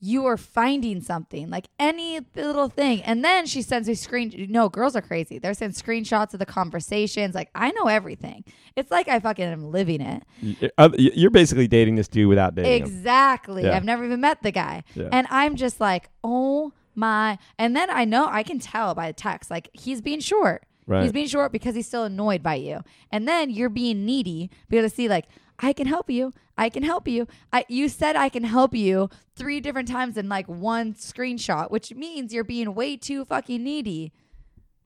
[0.00, 3.02] you are finding something, like any little thing.
[3.02, 4.46] And then she sends me screen.
[4.48, 5.38] No, girls are crazy.
[5.38, 7.34] They're sending screenshots of the conversations.
[7.34, 8.44] Like, I know everything.
[8.76, 10.72] It's like I fucking am living it.
[10.78, 12.86] Uh, You're basically dating this dude without dating.
[12.86, 13.64] Exactly.
[13.64, 13.76] Yeah.
[13.76, 14.84] I've never even met the guy.
[14.94, 15.08] Yeah.
[15.10, 17.38] And I'm just like, oh my.
[17.58, 20.64] And then I know I can tell by the text, like he's being short.
[20.88, 21.02] Right.
[21.02, 22.80] He's being short because he's still annoyed by you.
[23.12, 25.26] And then you're being needy because to see like,
[25.58, 26.32] I can help you.
[26.56, 27.28] I can help you.
[27.52, 31.94] I you said I can help you three different times in like one screenshot, which
[31.94, 34.12] means you're being way too fucking needy.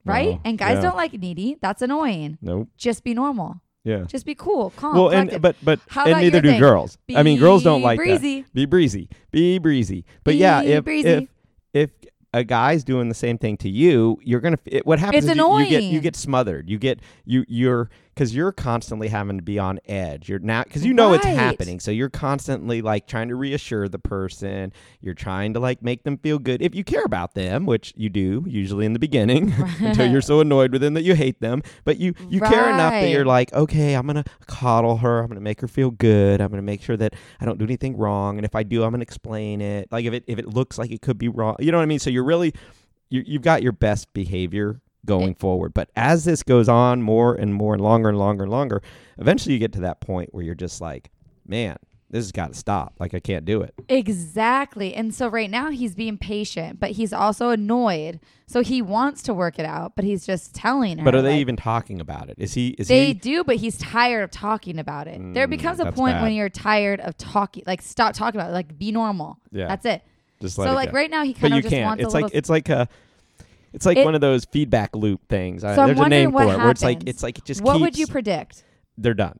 [0.05, 0.41] Right?
[0.43, 0.81] And guys yeah.
[0.81, 1.57] don't like needy.
[1.61, 2.37] That's annoying.
[2.41, 2.67] Nope.
[2.75, 3.61] Just be normal.
[3.85, 4.03] Yeah.
[4.03, 4.95] Just be cool, calm.
[4.95, 5.33] well, collected.
[5.33, 6.59] and but but How and neither do thing?
[6.59, 6.97] girls.
[7.15, 8.41] I mean, girls don't like breezy.
[8.41, 8.53] that.
[8.53, 9.09] Be breezy.
[9.31, 10.05] Be breezy.
[10.23, 11.07] But yeah, if breezy.
[11.07, 11.29] if
[11.73, 11.89] if
[12.33, 14.57] a guy's doing the same thing to you, you're gonna.
[14.65, 16.69] It, what happens It's is you, you get you get smothered.
[16.69, 20.29] You get you you're because you're constantly having to be on edge.
[20.29, 23.99] You're now because you know it's happening, so you're constantly like trying to reassure the
[23.99, 24.71] person.
[25.01, 28.09] You're trying to like make them feel good if you care about them, which you
[28.09, 31.63] do usually in the beginning until you're so annoyed with them that you hate them.
[31.83, 35.19] But you you care enough that you're like, okay, I'm gonna coddle her.
[35.19, 36.41] I'm gonna make her feel good.
[36.41, 38.37] I'm gonna make sure that I don't do anything wrong.
[38.37, 39.91] And if I do, I'm gonna explain it.
[39.91, 41.87] Like if it if it looks like it could be wrong, you know what I
[41.87, 41.99] mean.
[41.99, 42.53] So you're really
[43.09, 45.73] you you've got your best behavior going forward.
[45.73, 48.81] But as this goes on more and more and longer and longer and longer,
[49.17, 51.09] eventually you get to that point where you're just like,
[51.45, 51.75] man,
[52.09, 52.93] this has got to stop.
[52.99, 53.73] Like I can't do it.
[53.89, 54.93] Exactly.
[54.93, 58.19] And so right now he's being patient, but he's also annoyed.
[58.45, 61.03] So he wants to work it out, but he's just telling her.
[61.05, 62.35] But are they like, even talking about it?
[62.37, 62.69] Is he?
[62.77, 63.13] Is They he?
[63.15, 65.19] do, but he's tired of talking about it.
[65.33, 67.63] there Mm, becomes a point when you're tired of talking.
[67.65, 68.53] Like stop talking about it.
[68.53, 69.39] Like be normal.
[69.51, 69.67] Yeah.
[69.67, 70.03] That's it.
[70.39, 70.95] Just So like go.
[70.97, 71.85] right now he kind of just can't.
[71.85, 72.37] wants It's a like little.
[72.37, 72.87] it's like a.
[73.73, 75.61] It's like It- one of those feedback loop things.
[75.61, 77.09] So I'm there's a name what for it, where it's like happens.
[77.09, 77.81] it's like it just what keeps.
[77.81, 78.63] would you predict?
[78.97, 79.37] they're done.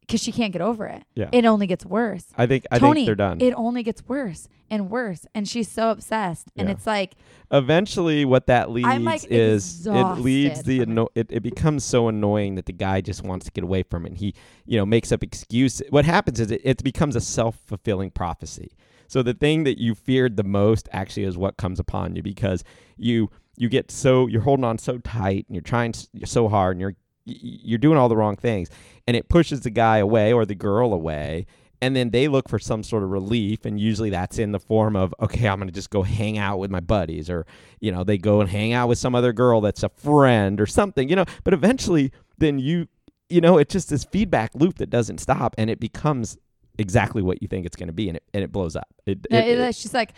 [0.00, 1.04] Because she can't get over it.
[1.14, 1.28] Yeah.
[1.32, 2.24] It only gets worse.
[2.36, 3.40] I think I Tony, think they're done.
[3.40, 6.48] it only gets worse and worse, and she's so obsessed.
[6.56, 6.74] And Yeah.
[6.74, 7.14] it's like
[7.52, 10.92] Eventually, what that leads like, is it leads the from it.
[10.92, 14.04] anno- it, it becomes so annoying that the guy just wants to get away from
[14.04, 14.10] it.
[14.10, 14.34] And he
[14.66, 15.86] you know makes up excuses.
[15.90, 18.72] What happens is it, it becomes a self fulfilling prophecy.
[19.10, 22.62] So the thing that you feared the most actually is what comes upon you because
[22.96, 25.92] you you get so you're holding on so tight and you're trying
[26.24, 26.94] so hard and you're
[27.24, 28.68] you're doing all the wrong things
[29.08, 31.44] and it pushes the guy away or the girl away
[31.82, 34.94] and then they look for some sort of relief and usually that's in the form
[34.94, 37.44] of okay i'm going to just go hang out with my buddies or
[37.80, 40.66] you know they go and hang out with some other girl that's a friend or
[40.66, 42.86] something you know but eventually then you
[43.28, 46.38] you know it's just this feedback loop that doesn't stop and it becomes
[46.80, 49.18] exactly what you think it's going to be and it, and it blows up it,
[49.30, 50.12] it- it- it- she's like,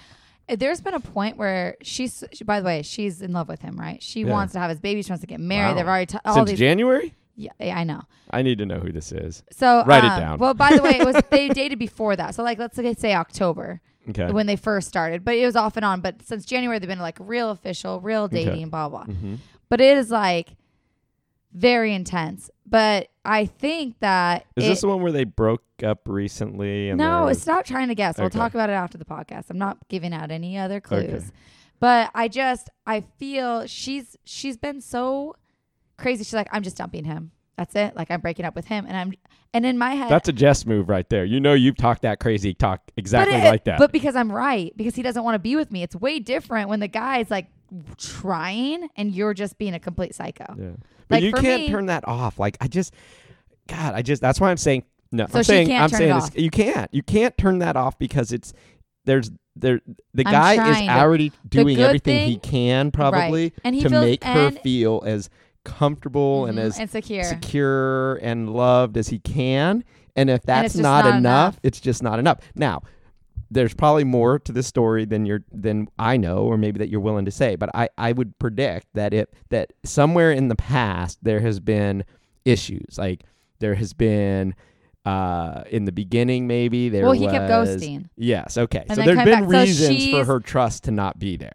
[0.48, 3.78] there's been a point where she's, she, by the way, she's in love with him,
[3.78, 4.02] right?
[4.02, 4.32] She Yeah.
[4.32, 5.00] wants to have his baby.
[5.02, 5.70] She wants to get married.
[5.70, 5.74] Wow.
[5.76, 6.58] They've already t- all since these.
[6.58, 8.02] january yeah, I know.
[8.30, 10.38] i need to know who this is So Write it um, down.
[10.38, 12.34] Well, by the way, it was they dated before that.
[12.34, 15.84] So like, let's say- October okay when they first started, but it was off and
[15.84, 16.00] on.
[16.00, 18.44] But since January, they've been like real official, real Okay.
[18.44, 19.04] dating, blah blah.
[19.04, 19.36] hmm
[19.70, 20.48] But it is like
[21.52, 22.50] very intense.
[22.72, 26.98] But I think that is it- this the one where they broke up recently and
[26.98, 28.16] no, stop trying to guess.
[28.18, 28.38] We'll Okay.
[28.38, 29.44] talk about it after the podcast.
[29.50, 31.04] I'm not giving out any other clues.
[31.04, 31.24] Okay.
[31.80, 35.36] But I just I feel she's she's been so
[35.98, 36.24] crazy.
[36.24, 37.32] She's like, I'm just dumping him.
[37.58, 37.94] That's it.
[37.94, 38.86] Like I'm breaking up with him.
[38.88, 39.12] And I'm
[39.52, 41.26] and in my head That's a Jess move right there.
[41.26, 43.78] You know you've talked that crazy talk exactly it- like that.
[43.78, 45.82] But because I'm right, because he doesn't want to be with me.
[45.82, 47.48] It's way different when the guy's like
[47.98, 50.54] trying and you're just being a complete psycho.
[50.58, 50.70] Yeah.
[51.12, 52.38] But Like, you can't me- turn that off.
[52.38, 52.92] Like I just
[53.68, 55.26] God, I just that's why I'm saying no.
[55.26, 56.38] So I'm she saying can't I'm turn saying it this, off.
[56.38, 56.88] you can't.
[56.94, 58.52] You can't turn that off because it's
[59.04, 59.80] there's there
[60.14, 64.04] the I'm guy is to- already doing everything he can probably And he to feels
[64.04, 65.28] make her and, feel as
[65.64, 67.24] comfortable and Mhm, as and secure.
[67.24, 69.84] secure and loved as he can.
[70.16, 71.18] And if that's just not, not enough,
[71.54, 71.60] enough.
[71.62, 72.38] it's just not enough.
[72.54, 72.82] Now,
[73.52, 77.00] there's probably more to this story than you're than I know, or maybe that you're
[77.00, 77.56] willing to say.
[77.56, 82.04] But I, I would predict that it that somewhere in the past there has been
[82.44, 82.98] issues.
[82.98, 83.24] Like
[83.58, 84.54] there has been
[85.04, 88.08] uh in the beginning maybe there was well, he kept ghosting.
[88.16, 88.84] Yes, okay.
[88.88, 89.52] And so then there's coming been back.
[89.52, 91.52] So reasons for she's- her trust to not be there.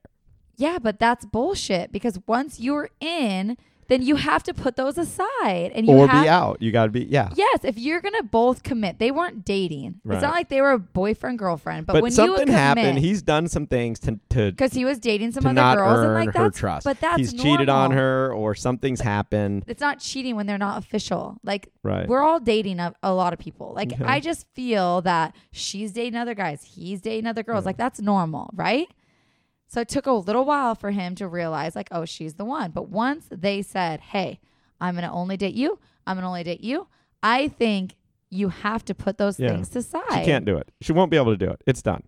[0.58, 3.58] Yeah, but that's bullshit because once you're in,
[3.90, 6.62] then you have to put those aside and you Or have be out.
[6.62, 7.30] You gotta be yeah.
[7.36, 10.02] Yes, if you're gonna both commit, they weren't dating.
[10.04, 10.16] Right.
[10.16, 11.88] It's not like they were a boyfriend girlfriend.
[11.88, 13.00] But, But, when you something would happened.
[13.00, 16.14] He's done some things to to because he was dating some to other girls, and
[16.14, 16.84] like her that's trust.
[16.86, 19.64] but that's He's cheated on her or something's happened.
[19.68, 21.38] It's not cheating when they're not official.
[21.44, 22.08] Like Right.
[22.08, 23.74] we're all dating a, a lot of people.
[23.76, 24.04] Like Okay.
[24.04, 27.66] I just feel that she's dating other guys, he's dating other girls.
[27.66, 28.88] Like that's normal, right?
[29.68, 32.72] So it took a little while for him to realize, like, oh, she's the one.
[32.72, 34.40] But once they said, hey,
[34.80, 36.88] I'm gonna only date you, I'm gonna only date you,
[37.22, 37.96] I think
[38.30, 39.50] you have to put those Yeah.
[39.50, 40.02] things aside.
[40.14, 40.72] She can't do it.
[40.82, 41.62] She won't be able to do it.
[41.66, 42.04] It's done.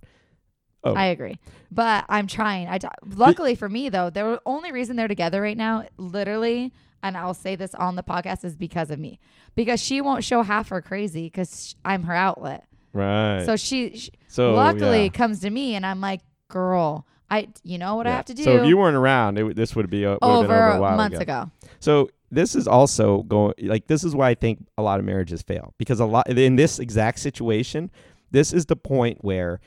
[0.84, 0.94] Oh.
[0.94, 1.38] I agree,
[1.70, 2.70] but I'm trying.
[2.70, 6.72] I t- luckily for me though, the only reason they're together right now, literally,
[7.04, 9.20] and I'll say this on the podcast, is because of me,
[9.56, 12.66] because she won't show half her crazy because I'm her outlet.
[12.94, 13.44] Right.
[13.46, 15.10] So she, she So, luckily yeah.
[15.10, 18.44] comes to me, and I'm like, girl, I, you know what I have to do.
[18.44, 20.72] So if you weren't around, it, this would be o- would have over, been over
[20.72, 21.42] a while months ago.
[21.42, 21.52] ago.
[21.80, 25.42] So this is also going like this is why I think a lot of marriages
[25.42, 27.92] fail because a lot in this exact situation,
[28.32, 29.60] this is the point where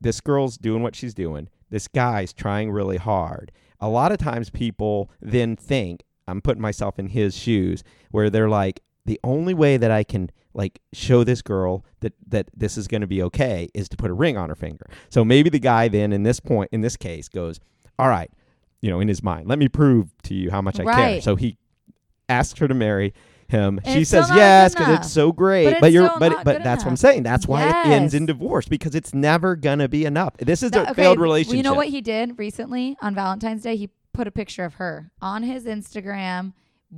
[0.00, 1.48] this girl's doing what she's doing.
[1.70, 3.52] This guy's trying really hard.
[3.80, 8.48] A lot of times people then think I'm putting myself in his shoes where they're
[8.48, 12.86] like the only way that I can like show this girl that that this is
[12.88, 14.86] going to be okay is to put a ring on her finger.
[15.08, 17.60] So maybe the guy then in this point in this case goes,
[17.98, 18.30] "All right,
[18.80, 21.36] you know, in his mind, let me prove to you how much I care." So
[21.36, 21.56] he
[22.28, 23.14] asks her to marry
[23.48, 23.78] him.
[23.84, 25.64] And she says yes because it's so great.
[25.64, 27.22] But But, you're but but that's what I'm saying.
[27.22, 30.36] That's why it ends in divorce because it's never gonna be enough.
[30.38, 31.56] This is That- a okay, failed relationship.
[31.58, 33.76] You know what he did recently on Valentine's Day?
[33.76, 36.54] He put a picture of her on his Instagram,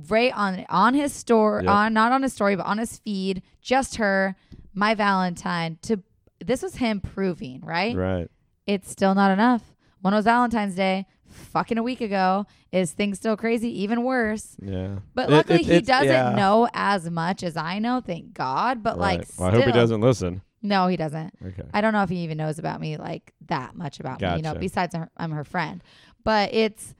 [0.09, 1.71] right on on his store, Yep.
[1.71, 4.35] on not on his story, but on his feed, just her,
[4.73, 5.77] my Valentine.
[5.83, 6.01] To
[6.43, 7.95] this was him proving, right?
[7.95, 8.29] Right.
[8.67, 9.63] It's still not enough.
[10.01, 13.69] When was Valentine's Day, fucking a week ago, is things still crazy?
[13.81, 14.55] Even worse.
[14.61, 14.99] Yeah.
[15.13, 16.35] But luckily, it- he doesn't yeah.
[16.35, 18.83] know as much as I know, thank God.
[18.83, 19.31] But like, Right.
[19.37, 20.41] Well, I hope he doesn't listen.
[20.61, 21.33] No, he doesn't.
[21.45, 21.63] Okay.
[21.73, 24.41] I don't know if he even knows about me like that much about me, you
[24.41, 25.81] know, besides her, I'm her friend.
[26.23, 26.95] But it's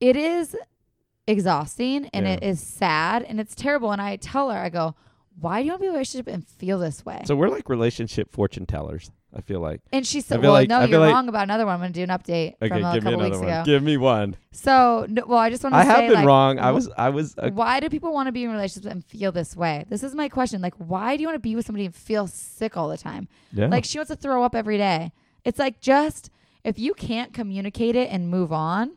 [0.00, 0.54] it is
[1.26, 2.34] exhausting and Yeah.
[2.34, 4.94] it is sad and it's terrible and I tell her I go,
[5.38, 7.48] "Why do you want to be in a relationship and feel this way?" So we're
[7.48, 9.10] like relationship fortune tellers.
[9.36, 9.82] I feel like.
[9.92, 11.74] and she said, "Well, like- no, you're like- wrong about another one.
[11.74, 13.48] I'm going to do an update Okay, from a give me couple weeks one.
[13.48, 14.36] ago." Give me one.
[14.52, 16.58] So, no, well, I just want to I say have been like, wrong.
[16.58, 16.88] I was.
[16.96, 17.34] I was.
[17.36, 19.84] Uh, why do people want to be in relationships and feel this way?
[19.90, 20.62] This is my question.
[20.62, 23.28] Like, why do you want to be with somebody and feel sick all the time?
[23.52, 23.66] yeah.
[23.66, 25.12] Like she wants to throw up every day.
[25.44, 26.30] It's like just
[26.64, 28.92] if you can't communicate it and move on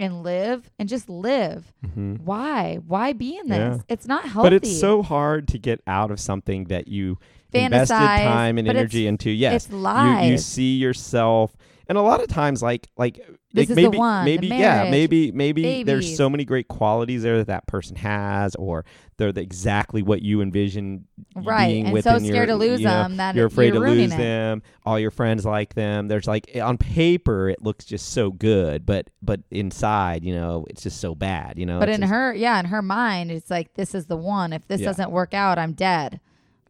[0.00, 2.20] and live and just live, Mhm.
[2.22, 2.78] why?
[2.86, 3.76] Why be in this?
[3.76, 3.82] Yeah.
[3.88, 4.46] It's not healthy.
[4.46, 7.18] But it's so hard to get out of something that you
[7.52, 9.30] invested time and energy into.
[9.30, 10.30] Yes, it's you, lies.
[10.30, 11.56] you see yourself,
[11.90, 13.18] and a lot of times, like like
[13.52, 17.66] like maybe one, maybe yeah maybe maybe there's so many great qualities there that that
[17.66, 18.84] person has, or
[19.16, 22.04] they're the, exactly what you envision Right, being and with.
[22.04, 24.16] so scared to lose you know, them that you're afraid you're to lose it.
[24.16, 24.62] them.
[24.86, 26.06] All your friends like them.
[26.06, 30.84] There's like on paper it looks just so good, but but inside, you know, it's
[30.84, 31.58] just so bad.
[31.58, 34.16] You know, But in just- her, yeah, in her mind, it's like this is the
[34.16, 34.52] one.
[34.52, 34.86] If this Yeah.
[34.86, 36.20] doesn't work out, I'm dead.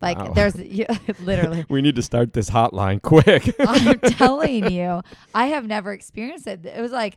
[0.01, 0.33] Like Wow.
[0.35, 1.65] there's yeah, literally.
[1.69, 3.55] we need to start this hotline quick.
[3.61, 5.03] I'm telling you,
[5.35, 6.65] I have never experienced it.
[6.65, 7.17] It was like,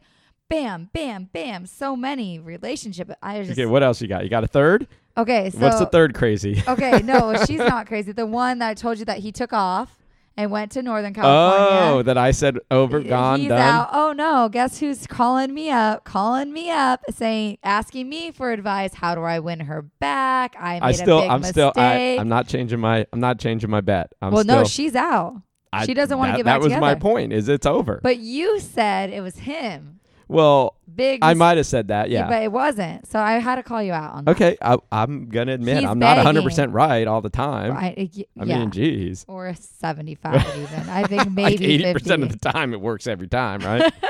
[0.50, 3.12] bam, bam, bam, so many relationship.
[3.22, 4.24] I just okay, what else you got?
[4.24, 4.88] You got a third?
[5.18, 5.50] okay.
[5.52, 6.62] So What's the third crazy?
[6.68, 8.12] Okay, no, she's not crazy.
[8.12, 10.03] The one that I told you that he took off
[10.36, 11.94] and went to Northern California.
[12.00, 13.60] Oh, that I said over, gone, He's done.
[13.60, 13.90] out.
[13.94, 16.04] Oh no, guess who's calling me up?
[16.06, 18.94] Calling me up, saying, asking me for advice.
[18.96, 20.56] How do I win her back?
[20.60, 21.54] I made I still, a big I'm mistake.
[21.54, 24.12] still, I, I'm not changing my, I'm not changing my bet.
[24.22, 25.42] I'm well, still, no, she's out.
[25.72, 27.34] I- she doesn't wanna that- get That back was my point.
[27.34, 28.00] Is it's over.
[28.04, 30.00] But you said it was him.
[30.28, 31.20] Well, Big.
[31.24, 32.10] I might have said that.
[32.10, 32.28] Yeah.
[32.30, 33.08] but it wasn't.
[33.08, 34.32] So I had to call you out on that.
[34.32, 37.74] Okay, I, I'm gonna admit He's I'm not 100 percent right all the time.
[37.74, 37.94] Y-
[38.40, 38.60] I yeah.
[38.60, 40.90] mean, geez, or 75 even.
[40.90, 41.94] I think maybe like 80 50.
[41.94, 43.92] percent of the time it works every time, right?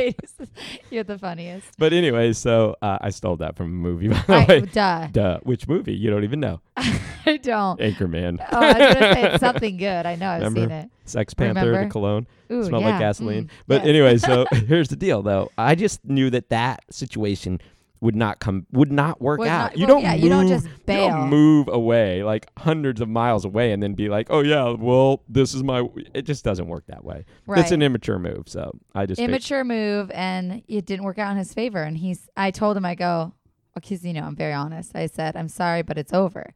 [0.90, 1.66] You're the funniest.
[1.78, 4.60] but anyway, so uh, I stole that from a movie, by the I, way.
[4.60, 5.06] duh.
[5.12, 5.40] Duh.
[5.42, 5.94] Which movie?
[5.94, 6.60] You don't even know.
[6.76, 7.78] I don't.
[7.80, 8.38] Anchorman.
[8.52, 10.06] Oh, I was gonna say it's something good.
[10.06, 10.60] I know I've Remember?
[10.60, 10.90] seen it.
[11.04, 12.26] Sex Panther, the cologne.
[12.50, 12.90] Ooh, smelled yeah.
[12.90, 13.44] like gasoline.
[13.44, 13.86] Mm, But yes.
[13.88, 15.50] anyway, so here's the deal, though.
[15.58, 17.60] I just knew that that situation
[18.02, 19.72] would not come, would not work Would out.
[19.72, 23.02] not- you well, don't, yeah, move, you don't just you don't move away like hundreds
[23.02, 25.86] of miles away and then be like, oh yeah, well this is my.
[26.14, 27.26] It just doesn't work that way.
[27.46, 27.56] right.
[27.56, 28.44] That's an immature move.
[28.48, 31.82] So I just immature move, and it didn't work out in his favor.
[31.82, 32.26] And he's.
[32.38, 33.34] I told him, I go,
[33.74, 34.92] because you know I'm very honest.
[34.96, 36.54] I said, I'm sorry, but it's over.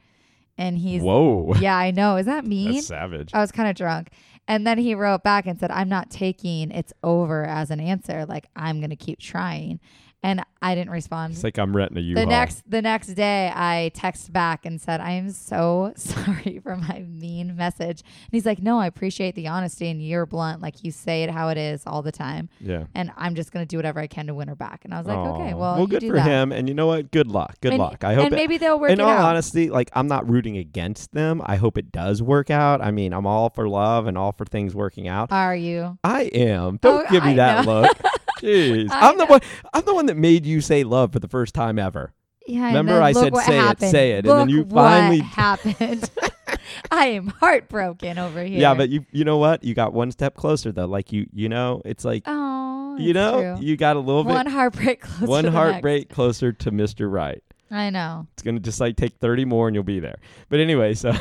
[0.56, 1.02] And he's.
[1.02, 2.16] Whoa, Yeah, I know.
[2.16, 2.72] Is that mean?
[2.72, 3.30] that's savage.
[3.34, 4.08] I was kind of drunk.
[4.46, 8.26] And then he wrote back and said, I'm not taking it's over as an answer.
[8.26, 9.80] Like, I'm going to keep trying.
[10.24, 11.34] And I didn't respond.
[11.34, 12.24] It's like I'm renting a U-Haul.
[12.24, 16.76] the next the next day I text back and said, I am so sorry for
[16.76, 18.00] my mean message.
[18.00, 20.62] And he's like, No, I appreciate the honesty and you're blunt.
[20.62, 22.48] Like you say it how it is all the time.
[22.58, 22.84] yeah.
[22.94, 24.86] And I'm just gonna do whatever I can to win her back.
[24.86, 25.56] And I was like, Okay, Aw.
[25.56, 26.24] well, you good do for that.
[26.26, 26.52] him.
[26.52, 27.10] And you know what?
[27.10, 27.60] Good luck.
[27.60, 28.02] Good And- luck.
[28.02, 29.28] I hope and it, maybe they'll work in all out.
[29.28, 31.42] honesty, like I'm not rooting against them.
[31.44, 32.80] I hope it does work out.
[32.80, 35.30] I mean, I'm all for love and all for things working out.
[35.30, 35.98] Are you?
[36.02, 36.78] I am.
[36.80, 37.82] Don't Oh, give me I that know.
[37.82, 37.98] look.
[38.44, 39.40] Jeez, I I'm the one.
[39.72, 42.12] I'm the one that made you say love for the first time ever.
[42.46, 42.66] Yeah.
[42.66, 46.10] Remember I said, what "Say it, say it," and then Look you what finally- happened.
[46.90, 48.60] I am heartbroken over here.
[48.60, 49.64] Yeah, but you you know what?
[49.64, 50.86] You got one step closer though.
[50.86, 53.64] Like you you know, it's like oh, you know, true.
[53.66, 55.26] you got a little bit one heartbreak closer.
[55.26, 57.10] one to the heartbreak closer to Mr.
[57.10, 57.42] Right.
[57.70, 58.26] I know.
[58.34, 60.16] It's gonna just like take 30 more and you'll be there.
[60.48, 61.12] But anyway, so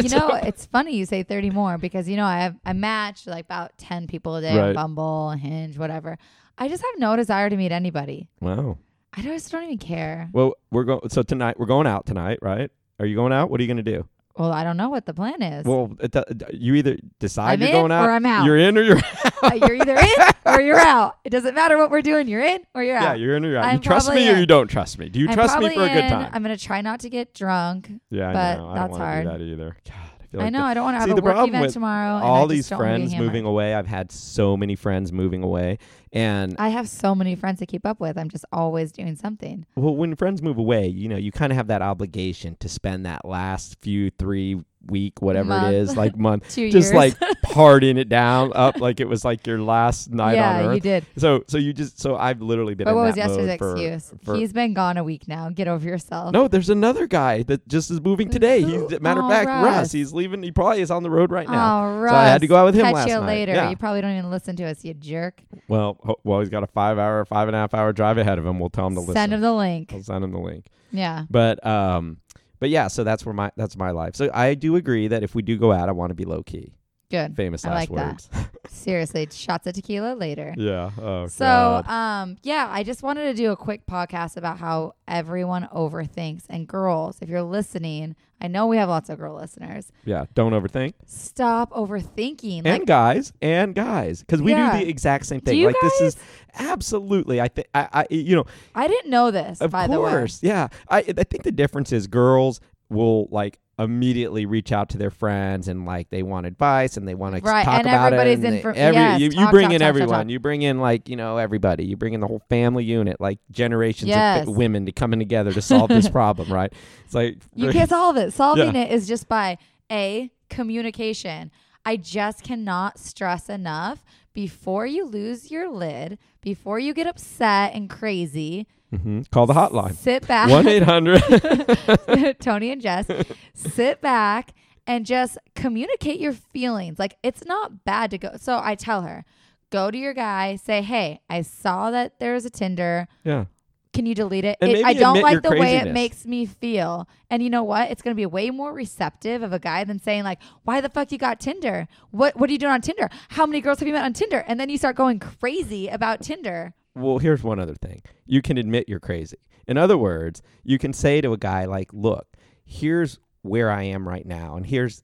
[0.00, 3.26] You know, it's funny you say 30 more because you know I have I match
[3.26, 4.68] like about 10 people a day Right.
[4.68, 6.18] on Bumble, Hinge, whatever.
[6.58, 8.28] I just have no desire to meet anybody.
[8.40, 8.78] wow.
[9.16, 10.28] I just don't even care.
[10.32, 11.08] Well, we're going.
[11.08, 12.70] So tonight we're going out tonight, right?
[13.00, 13.50] Are you going out?
[13.50, 14.06] What are you gonna do?
[14.36, 15.64] Well, I don't know what the plan is.
[15.64, 18.44] Well, it, do- you either decide I'm you're in going out, or I'm out.
[18.44, 19.00] you're in or you're
[19.42, 20.10] Uh, you're either in
[20.44, 21.16] or you're out.
[21.24, 22.28] It doesn't matter what we're doing.
[22.28, 23.02] You're in or you're out.
[23.02, 23.64] yeah, you're in or you're out.
[23.64, 25.08] you I'm trust me probably or you don't trust me?
[25.08, 26.10] Do you I'm trust me for a good in.
[26.10, 26.30] time?
[26.32, 27.90] I'm gonna try not to get drunk.
[28.10, 28.68] yeah, I but know.
[28.68, 29.24] I that's don't hard.
[29.24, 29.76] do that either.
[29.86, 31.48] God, I feel I know that- I don't want to have See, a the work
[31.48, 32.22] event tomorrow.
[32.24, 33.74] all these don't wanna be friends moving away.
[33.74, 35.78] I've had so many friends moving away,
[36.12, 38.18] and I have so many friends to keep up with.
[38.18, 39.64] I'm just always doing something.
[39.76, 43.06] well, when friends move away, you know, you kind of have that obligation to spend
[43.06, 44.60] that last few three
[44.90, 45.74] week whatever Month.
[45.74, 46.94] it is, like month, Two just years.
[46.94, 50.74] like partying it down up like it was like your last night yeah, on earth.
[50.74, 51.06] you did.
[51.16, 52.84] So, so you just so I've literally been.
[52.86, 54.12] But what was yesterday's excuse?
[54.24, 55.50] for- He's been gone a week now.
[55.50, 56.32] Get over yourself.
[56.32, 58.62] no, there's another guy that just is moving today.
[58.62, 59.64] He's matter of Oh, fact, Russ.
[59.64, 59.92] Russ.
[59.92, 60.42] He's leaving.
[60.42, 61.84] He probably is on the road right now.
[61.84, 62.12] Oh, Russ.
[62.12, 63.26] So I had to go out with him Catch last you night.
[63.26, 63.52] later.
[63.52, 63.70] Yeah.
[63.70, 65.42] You probably don't even listen to us, you jerk.
[65.68, 68.38] Well, ho- well, he's got a five hour, five and a half hour drive ahead
[68.38, 68.58] of him.
[68.58, 69.14] We'll tell him to listen.
[69.14, 69.92] Send him the link.
[69.92, 70.66] I'll send him the link.
[70.92, 71.24] Yeah.
[71.30, 72.18] But um,
[72.58, 74.16] but yeah, so that's where my that's my life.
[74.16, 76.42] So I do agree that if we do go out, I want to be low
[76.42, 76.74] key.
[77.10, 77.36] Good.
[77.36, 78.06] Famous I last like that.
[78.06, 78.48] words.
[78.68, 80.54] Seriously, shots of tequila later.
[80.58, 80.90] yeah.
[81.00, 81.88] Oh So, God.
[81.88, 86.42] um, yeah, I just wanted to do a quick podcast about how everyone overthinks.
[86.50, 89.90] And girls, if you're listening, I know we have lots of girl listeners.
[90.04, 90.26] Yeah.
[90.34, 90.94] Don't overthink.
[91.06, 92.58] Stop overthinking.
[92.58, 94.72] and Like, guys and guys because we Yeah.
[94.78, 96.16] do the exact same thing like this is
[96.58, 98.44] absolutely i think I, I you know
[98.74, 99.60] I didn't know this.
[99.60, 103.58] of by the way, course yeah i i think the difference is girls will like
[103.78, 107.40] immediately reach out to their friends and like they want advice and they want to
[107.42, 109.66] Right, talk and about everybody's it and in for- every, yes, you, you talk, bring
[109.66, 112.26] talk, in talk, everyone you bring in like you know everybody you bring in the
[112.26, 114.48] whole family unit like generations Yes.
[114.48, 116.72] of women to coming together to solve this problem right
[117.04, 118.32] it's like You can't solve it.
[118.32, 118.82] Solving Yeah.
[118.82, 119.58] it is just by
[119.90, 121.50] a communication.
[121.84, 127.88] I just cannot stress enough before you lose your lid, before you get upset and
[127.88, 129.30] crazy, Mhm.
[129.30, 130.48] call the hotline sit back.
[130.48, 133.06] 1-800 Tony and Jess,
[133.54, 134.52] sit back
[134.86, 136.98] and just communicate your feelings.
[136.98, 138.30] Like it's not bad to go.
[138.38, 139.24] So I tell her,
[139.70, 143.06] go to your guy, say, "Hey, I saw that there's a Tinder.
[143.24, 143.44] yeah
[143.92, 144.56] Can you delete it?
[144.62, 147.06] It- I don't like the way it makes me feel.
[147.30, 147.90] And you know what?
[147.90, 150.88] It's going to be way more receptive of a guy than saying like, "Why the
[150.88, 151.88] fuck you got Tinder?
[152.10, 153.10] What what are you doing on Tinder?
[153.28, 156.22] How many girls have you met on Tinder?" And then you start going crazy about
[156.22, 156.72] Tinder.
[156.94, 158.02] Well, here's one other thing.
[158.26, 159.38] You can admit you're crazy.
[159.66, 162.26] In other words, you can say to a guy like, "Look,
[162.64, 165.02] here's where I am right now, and here's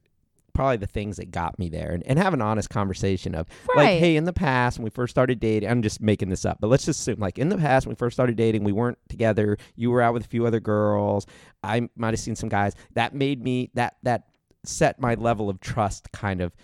[0.55, 3.87] probably the things that got me there," and, and have an honest conversation of like,
[3.99, 6.69] "Hey, in the past when we first started dating, I'm just making this up, but
[6.69, 9.59] let's just assume like in the past when we first started dating, we weren't together.
[9.77, 11.27] You were out with a few other girls.
[11.63, 14.25] I might have seen some guys that made me that that
[14.65, 16.55] set my level of trust kind of."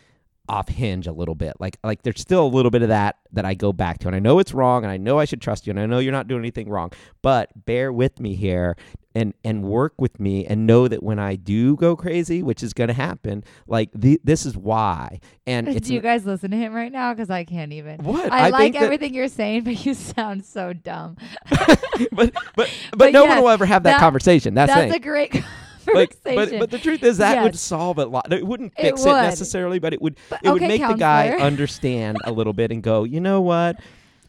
[0.51, 1.55] Off hinge a little bit.
[1.61, 4.09] Like like there's still a little bit of that that I go back to.
[4.09, 6.01] And I know it's wrong and I know I should trust you and I know
[6.01, 6.91] you're not doing anything wrong.
[7.23, 8.77] But bear with me here
[9.15, 12.73] and and work with me and know that when I do go crazy, which is
[12.73, 15.21] going to happen, like the, this is why.
[15.47, 17.13] And it's Do you guys listen to him right now?
[17.13, 18.03] Because I can't even.
[18.03, 21.17] what I, like think that- everything you're saying, but you sound so dumb.
[21.51, 21.81] but
[22.13, 24.55] but but, But no one will ever have that, that- conversation.
[24.55, 25.33] That's, That's a great
[25.93, 28.33] like, but but the truth is that would solve a lot.
[28.33, 29.15] It wouldn't fix it, would.
[29.23, 32.71] necessarily, but it would But- it would okay, make the guy understand a little bit
[32.71, 33.77] and go, you know what,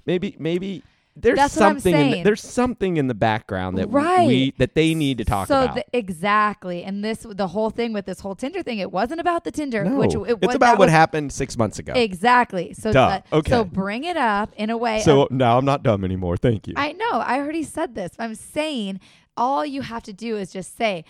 [0.05, 0.83] maybe maybe
[1.17, 4.25] there's That's something in the, there's something in the background that Right.
[4.25, 5.75] we that they need to talk so about.
[5.75, 8.79] the- exactly, and this the whole thing with this whole Tinder thing.
[8.79, 11.57] It wasn't about the Tinder, no, which it, it's was, about what was- happened six
[11.57, 11.91] months ago.
[11.93, 12.73] Exactly.
[12.73, 13.49] So that- Okay.
[13.51, 15.01] So bring it up in a way.
[15.01, 16.37] so of- now I'm not dumb anymore.
[16.37, 16.75] Thank you.
[16.77, 17.11] I know.
[17.19, 18.11] I already said this.
[18.17, 19.01] I'm saying
[19.35, 21.03] all you have to do is just say,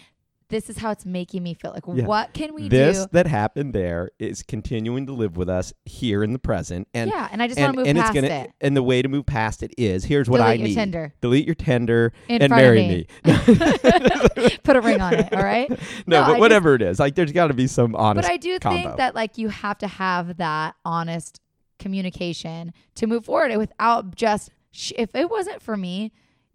[0.51, 2.05] "This is how it's making me feel." Like, Yeah.
[2.05, 2.69] what can we do?
[2.69, 3.05] this do?
[3.13, 7.27] that happened there is continuing to live with us here in the present, and yeah,
[7.31, 8.51] and I just want to move and past it's gonna it.
[8.61, 10.75] and the way to move past it is here's what I Delete your need.
[10.75, 11.13] Tinder.
[11.21, 13.07] Delete your Tinder In and marry me.
[13.25, 13.33] me.
[14.63, 15.33] Put a ring on it.
[15.33, 15.69] All right.
[15.69, 15.77] no,
[16.07, 18.27] No, I but just- whatever it is, like there's got to be some honest.
[18.27, 18.81] But I do combo.
[18.81, 21.39] think that like you have to have that honest
[21.79, 26.11] communication to move forward without just sh- if it wasn't for me,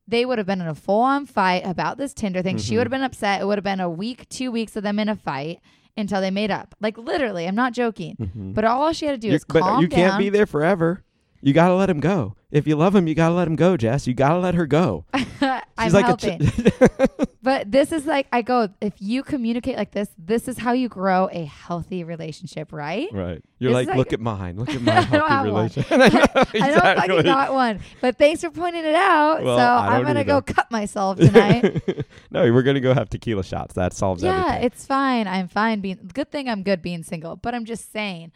[0.09, 2.59] they would have been in a full on fight about this Tinder thing.
[2.59, 2.79] She Mhm.
[2.79, 3.41] would have been upset.
[3.41, 5.61] It would have been a week, two weeks of them in a fight
[5.97, 6.75] until they made up.
[6.81, 8.17] Like literally, I'm not joking.
[8.21, 8.55] Mhm.
[8.55, 11.03] But all she had to do You- is but calm you can't be there forever.
[11.43, 12.35] You got to let him go.
[12.51, 14.07] If you love him, you got to let him go, Jess.
[14.07, 15.05] You got to let her go.
[15.87, 16.43] I'm like helping.
[16.43, 18.69] a ch- But this is like I go.
[18.81, 23.09] If you communicate like this, this is how you grow a healthy relationship, right?
[23.13, 23.41] right.
[23.59, 24.57] You're like, like- look at mine.
[24.57, 25.93] Look at my don't healthy relationship.
[25.93, 27.09] I don't Exactly.
[27.09, 27.81] fucking got one.
[28.01, 29.45] But thanks for pointing it out.
[29.45, 31.83] Well, so I'm gonna go cut myself tonight.
[32.31, 33.75] no, we're gonna go have tequila shots.
[33.75, 34.65] That solves yeah, everything.
[34.65, 35.29] it's fine.
[35.29, 37.37] I'm fine being good thing I'm good being single.
[37.37, 38.33] But I'm just saying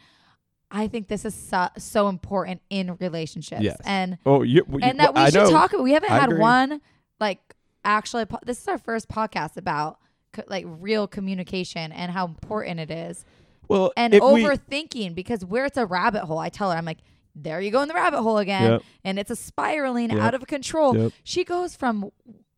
[0.71, 3.61] I think this is so, so important in relationships.
[3.61, 3.77] Yes.
[3.83, 5.49] And oh, you, you, and that we I should know.
[5.51, 6.39] talk we haven't I had agree.
[6.39, 6.81] one
[7.21, 7.39] like
[7.85, 9.99] actually this is our first podcast about
[10.33, 13.23] co- like real communication and how important it is
[13.69, 16.85] Well, and if we- overthinking because where it's a rabbit hole i tell her i'm
[16.85, 16.99] like
[17.33, 18.81] there you go in the rabbit hole again Yep.
[19.05, 20.19] and it's a spiraling Yep.
[20.19, 21.11] out of control Yep.
[21.23, 22.11] she goes from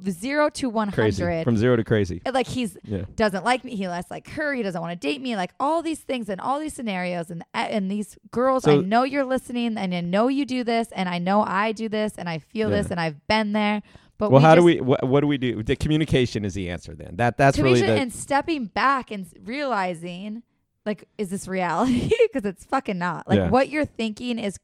[0.09, 2.22] zero to 100 crazy from zero to crazy.
[2.34, 3.03] like he's Yeah.
[3.16, 5.82] doesn't like me he less like her he doesn't want to date me like all
[5.82, 9.93] these things and all these scenarios and and these girls i know you're listening and
[9.95, 12.78] i know you do this and i know i do this and i feel Yeah.
[12.82, 13.82] this and i've been there
[14.18, 14.80] but Well, we how do we?
[14.80, 15.64] What, what do we do?
[15.64, 16.93] The communication is the answer.
[16.95, 17.93] Then that that's really the.
[17.93, 20.43] and stepping back and realizing
[20.86, 23.49] like is this reality because it's fucking not like Yeah.
[23.49, 24.59] what you're thinking is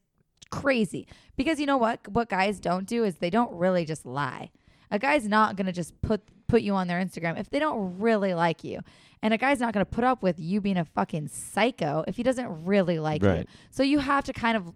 [0.51, 4.49] crazy because you know what what guys don't do is they don't really just lie
[4.91, 8.33] a guy's not gonna just put put you on their instagram if they don't really
[8.33, 8.79] like you
[9.21, 12.23] and a guy's not gonna put up with you being a fucking psycho if he
[12.23, 13.49] doesn't really like you Right.
[13.69, 14.73] so you have to kind of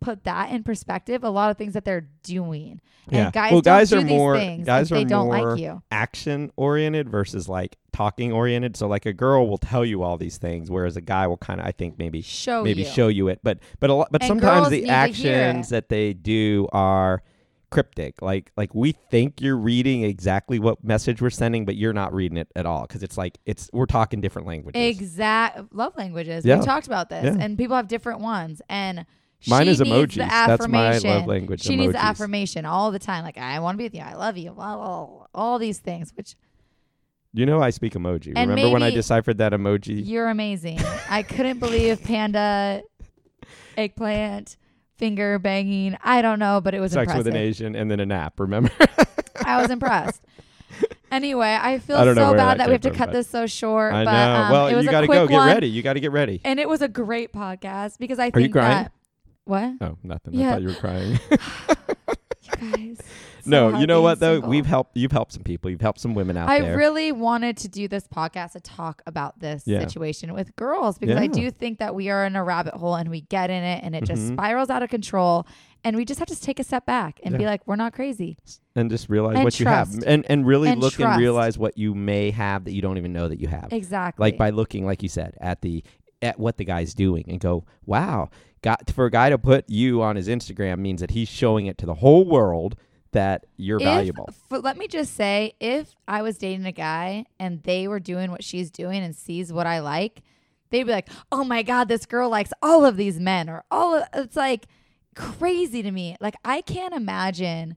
[0.00, 2.80] put that in perspective a lot of things that they're doing
[3.10, 3.30] Yeah.
[3.32, 5.82] guys Well, guys are these more- things guys if they are don't more like you
[5.90, 8.76] action oriented versus like talking oriented.
[8.76, 11.58] So like a girl will tell you all these things, whereas a guy will kind
[11.60, 13.40] of I think maybe show maybe you show you it.
[13.42, 16.68] But but a lot but And sometimes the need to hear actions that they do
[16.72, 17.22] are
[17.70, 18.22] cryptic.
[18.22, 22.38] Like like we think you're reading exactly what message we're sending, but you're not reading
[22.38, 24.80] it at all because it's like it's we're talking different languages.
[24.80, 26.44] Exact love languages.
[26.44, 26.58] Yeah.
[26.60, 27.36] We talked about this, Yeah.
[27.42, 28.62] and people have different ones.
[28.68, 29.04] And
[29.46, 30.14] Mine she is emojis.
[30.14, 33.22] The That's my love language, She needs affirmation all the time.
[33.22, 34.00] Like I want to be with you.
[34.02, 34.50] I love you.
[34.50, 36.12] Blah, blah, blah, all these things.
[36.16, 36.34] Which
[37.32, 38.32] You know I speak emoji.
[38.34, 40.02] And Remember when I deciphered that emoji?
[40.04, 40.80] you're amazing.
[41.08, 42.82] I couldn't believe panda,
[43.76, 44.56] eggplant,
[44.96, 45.96] finger banging.
[46.02, 47.26] I don't know, but it was Sex impressive.
[47.26, 48.40] with an Asian and then a nap.
[48.40, 48.70] Remember?
[49.44, 50.22] I was impressed.
[51.10, 53.94] Anyway, I feel I so bad that that we have to cut this so short.
[53.94, 54.42] I but know.
[54.42, 55.26] um, well, it was you got to go.
[55.26, 55.66] Get one, ready.
[55.66, 56.42] You got to get ready.
[56.44, 58.84] and it was a great podcast because I Are think you crying?
[58.84, 58.92] that
[59.48, 60.34] what Oh, nothing.
[60.34, 60.48] Yeah.
[60.48, 61.18] I thought you were crying.
[61.30, 62.98] you guys.
[63.42, 64.34] so no, you know what though?
[64.36, 64.50] single.
[64.50, 64.96] We've helped.
[64.96, 65.70] You've helped some people.
[65.70, 66.72] You've helped some women out I there.
[66.72, 69.80] I really wanted to do this podcast to talk about this Yeah.
[69.80, 73.10] situation with girls because I do think that we are in a rabbit hole and
[73.10, 74.32] we get in it and it just Mhm.
[74.34, 75.46] spirals out of control
[75.84, 78.36] and we just have to take a step back and be like we're not crazy.
[78.74, 81.10] and just realize And what you have, and and really And look trust.
[81.14, 83.72] and realize what you may have that you don't even know that you have.
[83.72, 84.22] Exactly.
[84.24, 85.82] Like by looking, like you said, at the
[86.22, 88.28] at what the guy's doing, and go, wow.
[88.62, 91.78] Got for a guy to put you on his Instagram means that he's showing it
[91.78, 92.76] to the whole world
[93.12, 94.26] that you're If- valuable.
[94.28, 98.30] f- let me just say, if I was dating a guy and they were doing
[98.30, 100.22] what she's doing and sees what I like,
[100.70, 103.94] they'd be like, "Oh my god, this girl likes all of these men," or all.
[103.94, 104.66] Of, it's like
[105.14, 106.16] crazy to me.
[106.20, 107.76] Like I can't imagine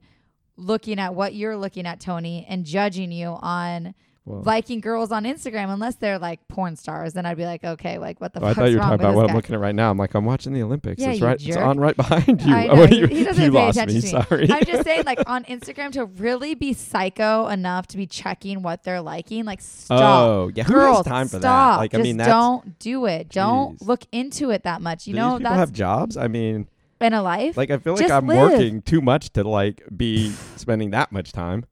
[0.56, 3.94] looking at what you're looking at, Tony, and judging you on
[4.24, 7.12] Well, liking girls on Instagram unless they're like porn stars.
[7.12, 9.14] Then I'd be like, okay, like what the oh, I thought you were talking about
[9.16, 9.90] what this I'm looking at right now.
[9.90, 11.02] I'm like, I'm watching the Olympics.
[11.02, 11.44] Yeah, it's right.
[11.44, 12.54] It's on right behind you.
[12.54, 14.00] I Oh, know, you, he- he doesn't you pay attention me.
[14.00, 14.22] to me.
[14.22, 14.52] Sorry.
[14.52, 18.84] I'm just saying, like on Instagram, to really be psycho enough to be checking what
[18.84, 20.00] they're liking, like stop.
[20.00, 20.62] Oh, yeah.
[20.64, 21.74] Who Girls, has time for stop.
[21.74, 21.76] that?
[21.80, 22.28] Like, I Just mean, that's.
[22.30, 23.28] don't do it.
[23.28, 25.08] Don't look into it that much.
[25.08, 26.16] You do know, these people have jobs?
[26.16, 26.68] I mean,
[27.00, 27.56] in a life.
[27.56, 28.52] like, I feel like I'm live.
[28.52, 31.64] working too much to like be spending that much time.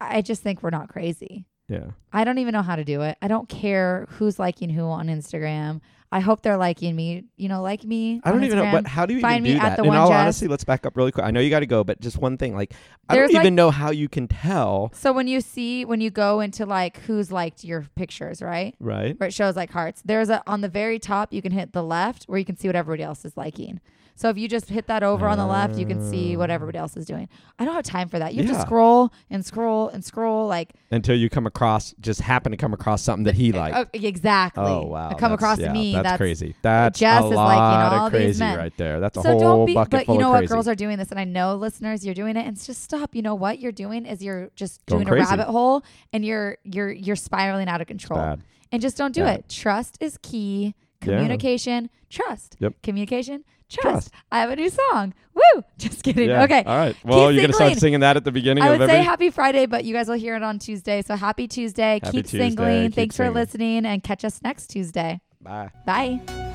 [0.00, 1.44] I just think we're not crazy.
[1.68, 1.86] Yeah.
[2.12, 3.18] I don't even know how to do it.
[3.20, 5.80] I don't care who's liking who on Instagram.
[6.10, 7.24] I hope they're liking me.
[7.36, 8.22] You know, like me.
[8.24, 9.76] I don't on even know, but how do you Find even me do at that?
[9.76, 10.16] the In one all Jess.
[10.22, 11.26] honesty, let's back up really quick.
[11.26, 12.72] I know you got to go, but just one thing, like
[13.10, 16.00] I There's, don't like- even know how you can tell, So when you see when
[16.00, 18.74] you go into like who's liked your pictures, right?
[18.80, 19.20] right?
[19.20, 20.00] Where it shows like hearts.
[20.02, 22.68] There's a on the very top you can hit the left where you can see
[22.68, 23.78] what everybody else is liking.
[24.18, 26.76] So if you just hit that over on the left, you can see what everybody
[26.76, 26.80] mm.
[26.80, 27.28] else is doing.
[27.56, 28.34] I don't have time for that.
[28.34, 28.58] You have Yeah.
[28.58, 32.72] to scroll and scroll and scroll like Until you come across, just happen to come
[32.72, 33.76] across something that he oh, liked.
[33.76, 34.64] oh, exactly.
[34.66, 35.10] Oh wow!
[35.10, 35.92] I come That's- across yeah, me.
[35.92, 36.56] That's, That's, crazy.
[36.62, 38.58] That's Jess a is lot liking all of these crazy men.
[38.58, 38.98] right there.
[38.98, 39.74] That's a so whole don't be.
[39.74, 40.38] bucket But full you know of what?
[40.38, 40.52] crazy.
[40.52, 43.14] Girls are doing this, and I know listeners, you're doing it, and it's just stop.
[43.14, 45.32] You know what you're doing is you're just Going doing crazy.
[45.32, 48.18] a rabbit hole, and you're you're you're spiraling out of control.
[48.18, 48.42] Bad.
[48.72, 49.38] And just don't do Bad.
[49.38, 49.48] it.
[49.48, 50.74] Trust is key.
[51.02, 51.14] Yeah.
[51.14, 52.56] Communication, trust.
[52.58, 52.82] Yep.
[52.82, 53.82] Communication, trust.
[53.82, 54.10] Trust.
[54.32, 55.14] I have a new song.
[55.34, 55.62] Woo!
[55.78, 56.28] Just kidding.
[56.28, 56.44] Yeah.
[56.44, 56.62] Okay.
[56.64, 56.96] All right.
[57.04, 58.96] Well, you're gonna start singing that at the beginning I of would every.
[58.96, 61.02] say happy Friday, but you guys will hear it on Tuesday.
[61.02, 62.00] So happy Tuesday.
[62.02, 62.48] Happy keep Tuesday.
[62.50, 62.86] singling.
[62.88, 65.20] Keep Thanks for listening and catch us next Tuesday.
[65.40, 65.70] Bye.
[65.86, 66.46] Bye.